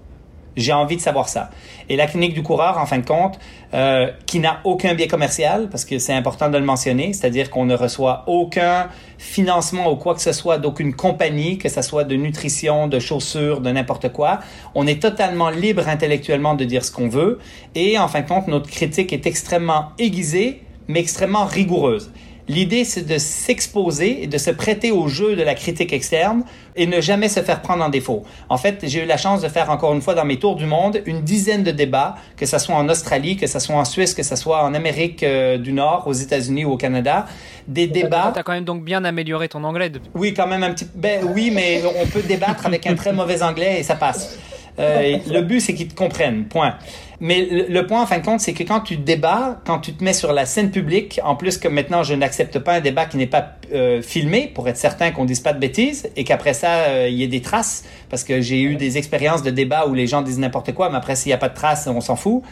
J'ai 0.58 0.74
envie 0.74 0.96
de 0.96 1.02
savoir 1.02 1.30
ça. 1.30 1.50
Et 1.90 1.96
la 1.96 2.08
clinique 2.08 2.34
du 2.34 2.44
coureur, 2.44 2.78
en 2.78 2.86
fin 2.86 3.00
de 3.00 3.06
compte, 3.06 3.40
euh, 3.74 4.10
qui 4.26 4.40
n'a 4.40 4.62
aucun 4.64 4.94
biais 4.94 5.08
commercial, 5.08 5.68
parce 5.70 5.86
que 5.86 6.00
c'est 6.00 6.14
important 6.14 6.50
de 6.50 6.58
le 6.58 6.64
mentionner, 6.64 7.14
c'est-à-dire 7.14 7.50
qu'on 7.50 7.66
ne 7.66 7.76
reçoit 7.76 8.24
aucun 8.28 8.88
financement 9.18 9.92
ou 9.92 9.96
quoi 9.96 10.16
que 10.16 10.22
ce 10.22 10.32
soit 10.32 10.58
d'aucune 10.58 10.94
compagnie, 10.94 11.58
que 11.58 11.70
ce 11.70 11.82
soit 11.82 12.04
de 12.04 12.16
nutrition, 12.16 12.88
de 12.88 13.00
chaussures, 13.00 13.62
de 13.62 13.70
n'importe 13.72 14.12
quoi. 14.12 14.40
On 14.76 14.88
est 14.88 15.02
totalement 15.02 15.50
libre 15.50 15.88
intellectuellement 15.88 16.56
de 16.56 16.64
dire 16.64 16.86
ce 16.86 16.92
qu'on 16.92 17.10
veut. 17.10 17.40
Et 17.76 17.98
en 17.98 18.08
fin 18.08 18.22
de 18.22 18.28
compte, 18.28 18.48
notre 18.48 18.70
critique 18.70 19.12
est 19.12 19.26
extrêmement 19.26 19.90
aiguisée, 20.00 20.62
mais 20.88 21.00
extrêmement 21.00 21.46
rigoureuse. 21.46 22.12
L'idée, 22.48 22.84
c'est 22.84 23.02
de 23.02 23.18
s'exposer 23.18 24.24
et 24.24 24.28
de 24.28 24.38
se 24.38 24.52
prêter 24.52 24.92
au 24.92 25.08
jeu 25.08 25.36
de 25.36 25.42
la 25.42 25.56
critique 25.56 25.92
externe 25.92 26.44
et 26.76 26.86
ne 26.86 27.02
jamais 27.02 27.28
se 27.28 27.40
faire 27.40 27.62
prendre 27.62 27.84
en 27.84 27.90
défaut. 27.90 28.24
En 28.50 28.58
fait, 28.58 28.82
j'ai 28.84 29.04
eu 29.04 29.08
la 29.08 29.18
chance 29.18 29.42
de 29.42 29.48
faire 29.48 29.72
encore 29.72 29.94
une 29.94 30.02
fois 30.02 30.14
dans 30.14 30.26
mes 30.26 30.38
tours 30.38 30.56
du 30.56 30.68
monde 30.68 31.02
une 31.08 31.22
dizaine 31.22 31.64
de 31.64 31.72
débats, 31.72 32.16
que 32.38 32.46
ce 32.46 32.60
soit 32.60 32.76
en 32.76 32.88
Australie, 32.88 33.36
que 33.36 33.48
ce 33.48 33.58
soit 33.58 33.76
en 33.76 33.86
Suisse, 33.86 34.14
que 34.14 34.22
ce 34.22 34.36
soit 34.36 34.64
en 34.64 34.76
Amérique 34.76 35.24
euh, 35.24 35.58
du 35.58 35.74
Nord, 35.74 36.04
aux 36.06 36.14
États-Unis 36.14 36.66
ou 36.66 36.74
au 36.74 36.78
Canada. 36.78 37.26
Des 37.68 37.88
débats. 37.88 38.32
Tu 38.34 38.40
as 38.40 38.44
quand 38.44 38.54
même 38.54 38.64
donc 38.64 38.84
bien 38.84 39.04
amélioré 39.06 39.50
ton 39.50 39.64
anglais 39.64 39.90
depuis. 39.90 40.10
Oui, 40.14 40.34
quand 40.36 40.48
même 40.48 40.62
un 40.62 40.72
petit. 40.72 40.86
Ben 40.94 41.22
oui, 41.34 41.52
mais 41.52 41.82
on 42.00 42.06
peut 42.06 42.22
débattre 42.22 42.68
avec 42.68 42.86
un 42.86 42.94
très 42.94 43.12
mauvais 43.12 43.42
anglais 43.42 43.80
et 43.80 43.84
ça 43.84 43.96
passe. 43.96 44.38
Euh, 44.78 45.18
le 45.32 45.42
but, 45.42 45.62
c'est 45.62 45.74
qu'ils 45.74 45.88
te 45.88 45.96
comprennent. 45.96 46.46
Point. 46.46 46.76
Mais 47.20 47.46
le, 47.46 47.88
point, 47.88 48.02
en 48.02 48.06
fin 48.06 48.20
de 48.20 48.26
compte, 48.26 48.42
c'est 48.42 48.54
que 48.54 48.64
quand 48.64 48.82
tu 48.82 48.98
débats, 48.98 49.62
quand 49.66 49.80
tu 49.80 49.94
te 49.94 50.04
mets 50.04 50.14
sur 50.14 50.34
la 50.34 50.46
scène 50.46 50.72
publique, 50.72 51.20
en 51.24 51.36
plus 51.36 51.58
que 51.58 51.68
maintenant, 51.68 52.04
je 52.04 52.14
n'accepte 52.14 52.60
pas 52.60 52.74
un 52.74 52.82
débat 52.82 53.06
qui 53.06 53.18
n'est 53.18 53.26
pas 53.26 53.54
euh, 53.74 54.02
filmé 54.02 54.52
pour 54.54 54.68
être 54.68 54.78
certain 54.78 55.12
qu'on 55.12 55.26
dise 55.26 55.40
pas 55.40 55.54
de 55.54 55.60
bêtises 55.60 56.10
et 56.16 56.24
qu'après 56.26 56.54
ça, 56.54 56.72
euh, 56.72 57.08
il 57.10 57.16
y 57.16 57.24
ait 57.24 57.28
des 57.28 57.42
traces, 57.42 57.86
parce 58.10 58.24
que 58.24 58.42
j'ai 58.42 58.62
eu 58.62 58.76
des 58.76 58.98
expériences 58.98 59.44
de 59.44 59.50
débat 59.50 59.88
où 59.88 59.94
les 59.94 60.08
gens 60.08 60.22
disent 60.22 60.40
n'importe 60.40 60.74
quoi, 60.74 60.90
mais 60.90 60.98
après, 60.98 61.16
s'il 61.16 61.30
n'y 61.30 61.34
a 61.34 61.38
pas 61.38 61.50
de 61.50 61.56
traces, 61.56 61.88
on 61.88 62.02
s'en 62.02 62.18
fout. 62.18 62.44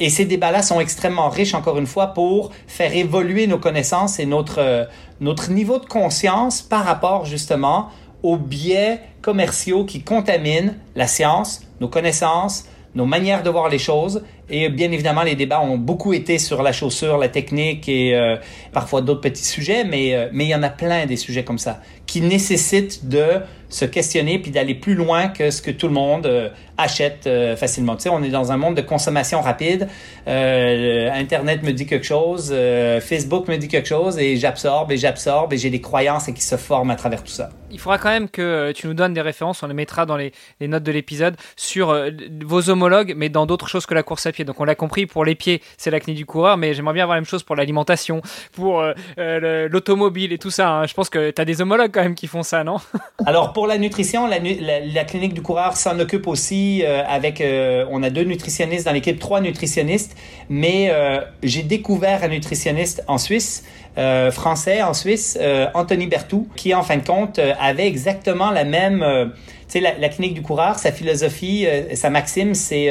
Et 0.00 0.08
ces 0.08 0.24
débats-là 0.24 0.62
sont 0.62 0.80
extrêmement 0.80 1.28
riches, 1.28 1.54
encore 1.54 1.78
une 1.78 1.86
fois, 1.86 2.08
pour 2.08 2.50
faire 2.66 2.94
évoluer 2.96 3.46
nos 3.46 3.58
connaissances 3.58 4.18
et 4.18 4.26
notre, 4.26 4.58
euh, 4.58 4.84
notre 5.20 5.50
niveau 5.50 5.78
de 5.78 5.84
conscience 5.84 6.62
par 6.62 6.84
rapport, 6.84 7.26
justement, 7.26 7.90
aux 8.22 8.38
biais 8.38 9.00
commerciaux 9.22 9.84
qui 9.84 10.02
contaminent 10.02 10.76
la 10.96 11.06
science, 11.06 11.62
nos 11.80 11.88
connaissances, 11.88 12.64
nos 12.94 13.06
manières 13.06 13.42
de 13.42 13.50
voir 13.50 13.68
les 13.68 13.78
choses. 13.78 14.22
Et 14.48 14.68
bien 14.68 14.90
évidemment, 14.90 15.22
les 15.22 15.36
débats 15.36 15.60
ont 15.60 15.78
beaucoup 15.78 16.12
été 16.12 16.38
sur 16.38 16.62
la 16.62 16.72
chaussure, 16.72 17.18
la 17.18 17.28
technique 17.28 17.88
et 17.88 18.14
euh, 18.14 18.36
parfois 18.72 19.00
d'autres 19.00 19.20
petits 19.20 19.44
sujets, 19.44 19.84
mais, 19.84 20.14
euh, 20.14 20.28
mais 20.32 20.44
il 20.46 20.50
y 20.50 20.54
en 20.54 20.62
a 20.62 20.70
plein 20.70 21.06
des 21.06 21.16
sujets 21.16 21.44
comme 21.44 21.58
ça 21.58 21.80
qui 22.06 22.20
nécessitent 22.20 23.08
de 23.08 23.40
se 23.70 23.84
questionner 23.84 24.38
puis 24.38 24.50
d'aller 24.50 24.74
plus 24.74 24.94
loin 24.94 25.28
que 25.28 25.50
ce 25.50 25.62
que 25.62 25.70
tout 25.70 25.86
le 25.86 25.94
monde 25.94 26.26
euh, 26.26 26.50
achète 26.76 27.26
euh, 27.26 27.56
facilement. 27.56 27.96
Tu 27.96 28.02
sais, 28.02 28.08
on 28.08 28.22
est 28.22 28.30
dans 28.30 28.52
un 28.52 28.56
monde 28.56 28.74
de 28.74 28.82
consommation 28.82 29.40
rapide. 29.40 29.88
Euh, 30.26 31.10
Internet 31.12 31.62
me 31.62 31.72
dit 31.72 31.86
quelque 31.86 32.06
chose, 32.06 32.54
Facebook 33.00 33.48
me 33.48 33.56
dit 33.56 33.68
quelque 33.68 33.88
chose 33.88 34.18
et 34.18 34.36
j'absorbe 34.36 34.92
et 34.92 34.96
j'absorbe 34.96 35.52
et 35.52 35.56
j'ai 35.56 35.70
des 35.70 35.80
croyances 35.80 36.28
et 36.28 36.34
qui 36.34 36.42
se 36.42 36.56
forment 36.56 36.90
à 36.90 36.96
travers 36.96 37.22
tout 37.22 37.32
ça. 37.32 37.50
Il 37.70 37.78
faudra 37.78 37.98
quand 37.98 38.10
même 38.10 38.28
que 38.28 38.72
tu 38.72 38.88
nous 38.88 38.94
donnes 38.94 39.14
des 39.14 39.20
références, 39.20 39.62
on 39.62 39.68
les 39.68 39.74
mettra 39.74 40.04
dans 40.04 40.16
les, 40.16 40.32
les 40.58 40.66
notes 40.66 40.82
de 40.82 40.90
l'épisode, 40.90 41.36
sur 41.56 41.96
vos 42.44 42.68
homologues, 42.68 43.14
mais 43.16 43.28
dans 43.28 43.46
d'autres 43.46 43.68
choses 43.68 43.86
que 43.86 43.94
la 43.94 44.02
course 44.02 44.26
à 44.26 44.32
pied. 44.32 44.44
Donc 44.44 44.58
on 44.60 44.64
l'a 44.64 44.74
compris, 44.74 45.06
pour 45.06 45.24
les 45.24 45.36
pieds, 45.36 45.62
c'est 45.76 45.90
la 45.90 46.00
clinique 46.00 46.18
du 46.18 46.26
coureur, 46.26 46.56
mais 46.56 46.74
j'aimerais 46.74 46.94
bien 46.94 47.04
avoir 47.04 47.16
la 47.16 47.20
même 47.20 47.28
chose 47.28 47.44
pour 47.44 47.54
l'alimentation, 47.54 48.22
pour 48.52 48.82
l'automobile 49.16 50.32
et 50.32 50.38
tout 50.38 50.50
ça. 50.50 50.70
Hein. 50.70 50.86
Je 50.86 50.94
pense 50.94 51.08
que 51.08 51.30
tu 51.30 51.40
as 51.40 51.44
des 51.44 51.60
homologues 51.60 51.92
quand 51.92 52.02
même 52.02 52.14
qui 52.16 52.26
font 52.26 52.42
ça, 52.42 52.64
non? 52.64 52.78
Alors 53.26 53.52
pour 53.52 53.59
la 53.66 53.78
nutrition, 53.78 54.26
la, 54.26 54.38
la, 54.38 54.80
la 54.80 55.04
clinique 55.04 55.34
du 55.34 55.42
coureur 55.42 55.76
s'en 55.76 55.98
occupe 55.98 56.26
aussi 56.26 56.82
euh, 56.84 57.02
avec, 57.06 57.40
euh, 57.40 57.84
on 57.90 58.02
a 58.02 58.10
deux 58.10 58.24
nutritionnistes 58.24 58.86
dans 58.86 58.92
l'équipe, 58.92 59.18
trois 59.18 59.40
nutritionnistes, 59.40 60.16
mais 60.48 60.90
euh, 60.90 61.20
j'ai 61.42 61.62
découvert 61.62 62.24
un 62.24 62.28
nutritionniste 62.28 63.02
en 63.08 63.18
Suisse, 63.18 63.64
français 64.30 64.82
en 64.82 64.94
Suisse, 64.94 65.38
Anthony 65.74 66.06
Bertou, 66.06 66.48
qui 66.56 66.74
en 66.74 66.82
fin 66.82 66.96
de 66.96 67.04
compte 67.04 67.38
avait 67.60 67.86
exactement 67.86 68.50
la 68.50 68.64
même... 68.64 69.04
tu 69.04 69.34
sais, 69.68 69.80
la, 69.80 69.98
la, 69.98 70.08
clinique 70.08 70.32
du 70.32 70.40
coureur, 70.40 70.78
sa 70.78 70.90
philosophie, 70.90 71.66
sa 71.94 72.08
maxime, 72.08 72.54
c'est 72.54 72.88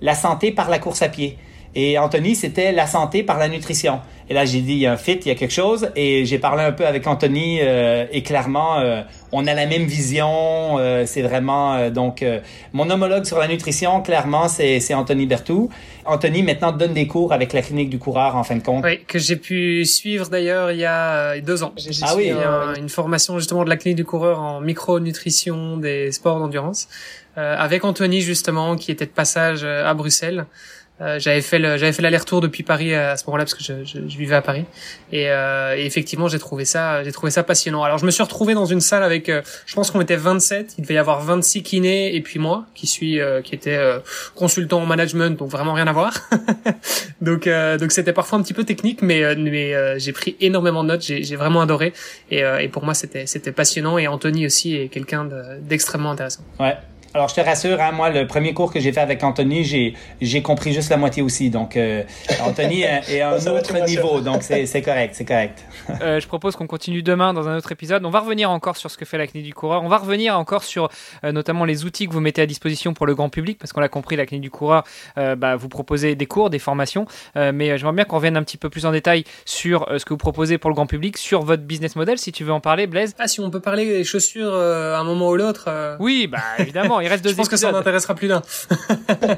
la 0.00 0.14
santé 0.14 0.52
par 0.52 0.70
la 0.70 0.78
course 0.78 1.02
à 1.02 1.10
pied. 1.10 1.36
Et 1.74 1.98
Anthony, 1.98 2.34
c'était 2.34 2.72
la 2.72 2.86
santé 2.86 3.22
par 3.22 3.38
la 3.38 3.48
nutrition. 3.48 4.00
Et 4.30 4.34
là, 4.34 4.44
j'ai 4.44 4.60
dit, 4.60 4.72
il 4.72 4.78
y 4.78 4.86
a 4.86 4.92
un 4.92 4.96
fit, 4.96 5.14
il 5.14 5.28
y 5.28 5.30
a 5.30 5.34
quelque 5.34 5.52
chose. 5.52 5.90
Et 5.96 6.26
j'ai 6.26 6.38
parlé 6.38 6.62
un 6.62 6.72
peu 6.72 6.86
avec 6.86 7.06
Anthony 7.06 7.60
euh, 7.62 8.04
et 8.12 8.22
clairement, 8.22 8.78
euh, 8.78 9.00
on 9.32 9.46
a 9.46 9.54
la 9.54 9.66
même 9.66 9.84
vision. 9.84 10.78
Euh, 10.78 11.04
c'est 11.06 11.22
vraiment 11.22 11.88
donc 11.90 12.24
mon 12.72 12.90
homologue 12.90 13.24
sur 13.24 13.38
la 13.38 13.48
nutrition. 13.48 14.02
Clairement, 14.02 14.48
c'est 14.48 14.94
Anthony 14.94 15.26
Bertou. 15.26 15.70
Anthony 16.04 16.42
maintenant 16.42 16.72
donne 16.72 16.94
des 16.94 17.06
cours 17.06 17.32
avec 17.32 17.52
la 17.52 17.62
clinique 17.62 17.90
du 17.90 17.98
coureur 17.98 18.36
en 18.36 18.44
fin 18.44 18.56
de 18.56 18.62
compte. 18.62 18.84
Oui, 18.84 19.00
que 19.06 19.18
j'ai 19.18 19.36
pu 19.36 19.84
suivre 19.84 20.28
d'ailleurs 20.28 20.70
il 20.72 20.78
y 20.78 20.86
a 20.86 21.40
deux 21.40 21.62
ans. 21.62 21.72
J'ai 21.76 21.90
ah 22.02 22.14
oui, 22.16 22.30
un, 22.30 22.74
une 22.74 22.88
formation 22.88 23.38
justement 23.38 23.64
de 23.64 23.70
la 23.70 23.76
clinique 23.76 23.96
du 23.96 24.04
coureur 24.04 24.40
en 24.40 24.60
micronutrition 24.60 25.76
des 25.76 26.12
sports 26.12 26.38
d'endurance 26.38 26.88
avec 27.36 27.84
Anthony 27.84 28.20
justement 28.20 28.74
qui 28.74 28.90
était 28.90 29.06
de 29.06 29.10
passage 29.10 29.62
à 29.62 29.94
Bruxelles. 29.94 30.46
Euh, 31.00 31.18
j'avais 31.20 31.42
fait 31.42 31.60
le, 31.60 31.76
j'avais 31.76 31.92
fait 31.92 32.02
l'aller-retour 32.02 32.40
depuis 32.40 32.64
Paris 32.64 32.92
à 32.92 33.16
ce 33.16 33.24
moment-là 33.26 33.44
parce 33.44 33.54
que 33.54 33.62
je, 33.62 33.84
je, 33.84 34.00
je, 34.08 34.18
vivais 34.18 34.34
à 34.34 34.42
Paris 34.42 34.64
et, 35.12 35.30
euh, 35.30 35.76
et 35.76 35.86
effectivement 35.86 36.26
j'ai 36.26 36.40
trouvé 36.40 36.64
ça 36.64 37.04
j'ai 37.04 37.12
trouvé 37.12 37.30
ça 37.30 37.44
passionnant. 37.44 37.84
Alors 37.84 37.98
je 37.98 38.06
me 38.06 38.10
suis 38.10 38.22
retrouvé 38.22 38.54
dans 38.54 38.66
une 38.66 38.80
salle 38.80 39.04
avec 39.04 39.28
euh, 39.28 39.42
je 39.66 39.74
pense 39.76 39.92
qu'on 39.92 40.00
était 40.00 40.16
27, 40.16 40.74
il 40.76 40.82
devait 40.82 40.94
y 40.94 40.98
avoir 40.98 41.20
26 41.20 41.62
kinés 41.62 42.16
et 42.16 42.20
puis 42.20 42.40
moi 42.40 42.66
qui 42.74 42.88
suis 42.88 43.20
euh, 43.20 43.42
qui 43.42 43.54
était 43.54 43.76
euh, 43.76 44.00
consultant 44.34 44.82
en 44.82 44.86
management 44.86 45.38
donc 45.38 45.50
vraiment 45.50 45.72
rien 45.74 45.86
à 45.86 45.92
voir. 45.92 46.14
donc 47.20 47.48
donc 47.48 47.92
c'était 47.92 48.12
parfois 48.12 48.38
un 48.38 48.42
petit 48.42 48.54
peu 48.54 48.64
technique 48.64 49.00
mais 49.00 49.36
mais 49.36 49.98
j'ai 50.00 50.12
pris 50.12 50.36
énormément 50.40 50.82
de 50.82 50.88
notes, 50.88 51.02
j'ai, 51.02 51.22
j'ai 51.22 51.36
vraiment 51.36 51.60
adoré 51.60 51.92
et, 52.32 52.40
et 52.60 52.68
pour 52.68 52.84
moi 52.84 52.94
c'était 52.94 53.26
c'était 53.26 53.52
passionnant 53.52 53.98
et 53.98 54.08
Anthony 54.08 54.46
aussi 54.46 54.74
est 54.74 54.88
quelqu'un 54.88 55.28
d'extrêmement 55.60 56.10
intéressant. 56.10 56.42
Ouais. 56.58 56.76
Alors, 57.14 57.28
je 57.28 57.34
te 57.34 57.40
rassure, 57.40 57.80
hein, 57.80 57.92
moi, 57.92 58.10
le 58.10 58.26
premier 58.26 58.52
cours 58.52 58.70
que 58.70 58.80
j'ai 58.80 58.92
fait 58.92 59.00
avec 59.00 59.24
Anthony, 59.24 59.64
j'ai, 59.64 60.42
compris 60.42 60.74
juste 60.74 60.90
la 60.90 60.98
moitié 60.98 61.22
aussi. 61.22 61.48
Donc, 61.48 61.76
euh, 61.76 62.02
Anthony 62.44 62.82
est 62.82 63.20
à 63.22 63.30
un 63.30 63.46
autre 63.46 63.74
niveau. 63.86 64.20
Donc, 64.20 64.42
c'est, 64.42 64.82
correct, 64.82 65.14
c'est 65.14 65.24
correct. 65.24 65.64
euh, 66.02 66.20
je 66.20 66.26
propose 66.26 66.54
qu'on 66.54 66.66
continue 66.66 67.02
demain 67.02 67.32
dans 67.32 67.48
un 67.48 67.56
autre 67.56 67.72
épisode. 67.72 68.04
On 68.04 68.10
va 68.10 68.20
revenir 68.20 68.50
encore 68.50 68.76
sur 68.76 68.90
ce 68.90 68.98
que 68.98 69.06
fait 69.06 69.16
la 69.16 69.26
clinique 69.26 69.46
du 69.46 69.54
coureur. 69.54 69.82
On 69.84 69.88
va 69.88 69.96
revenir 69.96 70.38
encore 70.38 70.64
sur 70.64 70.90
euh, 71.24 71.32
notamment 71.32 71.64
les 71.64 71.86
outils 71.86 72.06
que 72.08 72.12
vous 72.12 72.20
mettez 72.20 72.42
à 72.42 72.46
disposition 72.46 72.92
pour 72.92 73.06
le 73.06 73.14
grand 73.14 73.30
public, 73.30 73.58
parce 73.58 73.72
qu'on 73.72 73.80
l'a 73.80 73.88
compris, 73.88 74.16
la 74.16 74.26
clinique 74.26 74.42
du 74.42 74.50
coureur, 74.50 74.84
euh, 75.16 75.34
bah, 75.34 75.56
vous 75.56 75.68
proposez 75.68 76.14
des 76.14 76.26
cours, 76.26 76.50
des 76.50 76.58
formations. 76.58 77.06
Euh, 77.36 77.52
mais 77.54 77.78
j'aimerais 77.78 77.94
bien 77.94 78.04
qu'on 78.04 78.16
revienne 78.16 78.36
un 78.36 78.42
petit 78.42 78.58
peu 78.58 78.68
plus 78.68 78.84
en 78.84 78.92
détail 78.92 79.24
sur 79.46 79.88
ce 79.96 80.04
que 80.04 80.10
vous 80.10 80.18
proposez 80.18 80.58
pour 80.58 80.68
le 80.68 80.74
grand 80.74 80.86
public, 80.86 81.16
sur 81.16 81.42
votre 81.42 81.62
business 81.62 81.96
model, 81.96 82.18
si 82.18 82.32
tu 82.32 82.44
veux 82.44 82.52
en 82.52 82.60
parler, 82.60 82.86
Blaise. 82.86 83.14
Ah, 83.18 83.28
si 83.28 83.40
on 83.40 83.50
peut 83.50 83.60
parler 83.60 83.86
des 83.86 84.04
chaussures 84.04 84.54
à 84.54 84.98
un 84.98 85.04
moment 85.04 85.30
ou 85.30 85.36
l'autre. 85.36 85.96
Oui, 86.00 86.26
bah 86.26 86.38
évidemment. 86.58 86.97
Il 87.00 87.08
reste 87.08 87.22
deux 87.24 87.30
Je 87.30 87.34
pense 87.36 87.46
épisodes. 87.46 87.70
que 87.70 87.72
ça 87.72 87.78
n'intéressera 87.78 88.14
plus 88.14 88.28
d'un. 88.28 88.42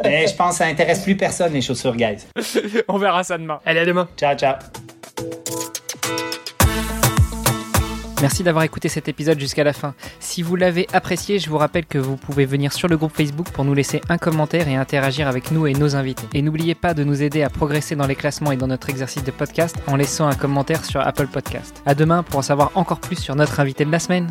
Mais 0.05 0.27
je 0.29 0.35
pense 0.35 0.51
que 0.53 0.57
ça 0.59 0.67
intéresse 0.67 1.01
plus 1.03 1.17
personne, 1.17 1.53
les 1.53 1.63
chaussures, 1.63 1.97
guys. 1.97 2.19
On 2.89 2.99
verra 2.99 3.23
ça 3.25 3.39
demain. 3.39 3.61
Allez, 3.65 3.81
à 3.81 3.85
demain. 3.87 4.09
Ciao, 4.17 4.37
ciao. 4.37 4.55
Merci 8.21 8.43
d'avoir 8.43 8.65
écouté 8.65 8.91
cet 8.91 9.09
épisode 9.09 9.41
jusqu'à 9.41 9.65
la 9.65 9.73
fin. 9.73 9.95
Si 10.19 10.43
vous 10.43 10.55
l'avez 10.55 10.87
apprécié, 10.93 11.39
je 11.39 11.49
vous 11.49 11.57
rappelle 11.57 11.87
que 11.87 11.97
vous 11.97 12.17
pouvez 12.17 12.45
venir 12.45 12.71
sur 12.75 12.87
le 12.87 12.99
groupe 12.99 13.17
Facebook 13.17 13.49
pour 13.49 13.65
nous 13.65 13.73
laisser 13.73 14.03
un 14.11 14.19
commentaire 14.19 14.69
et 14.69 14.77
interagir 14.77 15.27
avec 15.27 15.51
nous 15.51 15.67
et 15.67 15.73
nos 15.73 15.97
invités. 15.97 16.27
Et 16.35 16.43
n'oubliez 16.43 16.75
pas 16.75 16.93
de 16.93 17.03
nous 17.03 17.23
aider 17.23 17.43
à 17.43 17.49
progresser 17.49 17.97
dans 17.97 18.07
les 18.07 18.17
classements 18.17 18.53
et 18.53 18.57
dans 18.57 18.67
notre 18.67 18.91
exercice 18.91 19.25
de 19.25 19.31
podcast 19.31 19.75
en 19.87 19.97
laissant 19.97 20.27
un 20.27 20.35
commentaire 20.35 20.85
sur 20.85 21.01
Apple 21.01 21.29
Podcast. 21.29 21.83
À 21.87 21.95
demain 21.95 22.23
pour 22.23 22.41
en 22.41 22.43
savoir 22.43 22.73
encore 22.75 23.01
plus 23.01 23.17
sur 23.17 23.35
notre 23.37 23.59
invité 23.59 23.87
de 23.87 23.91
la 23.91 23.99
semaine. 23.99 24.31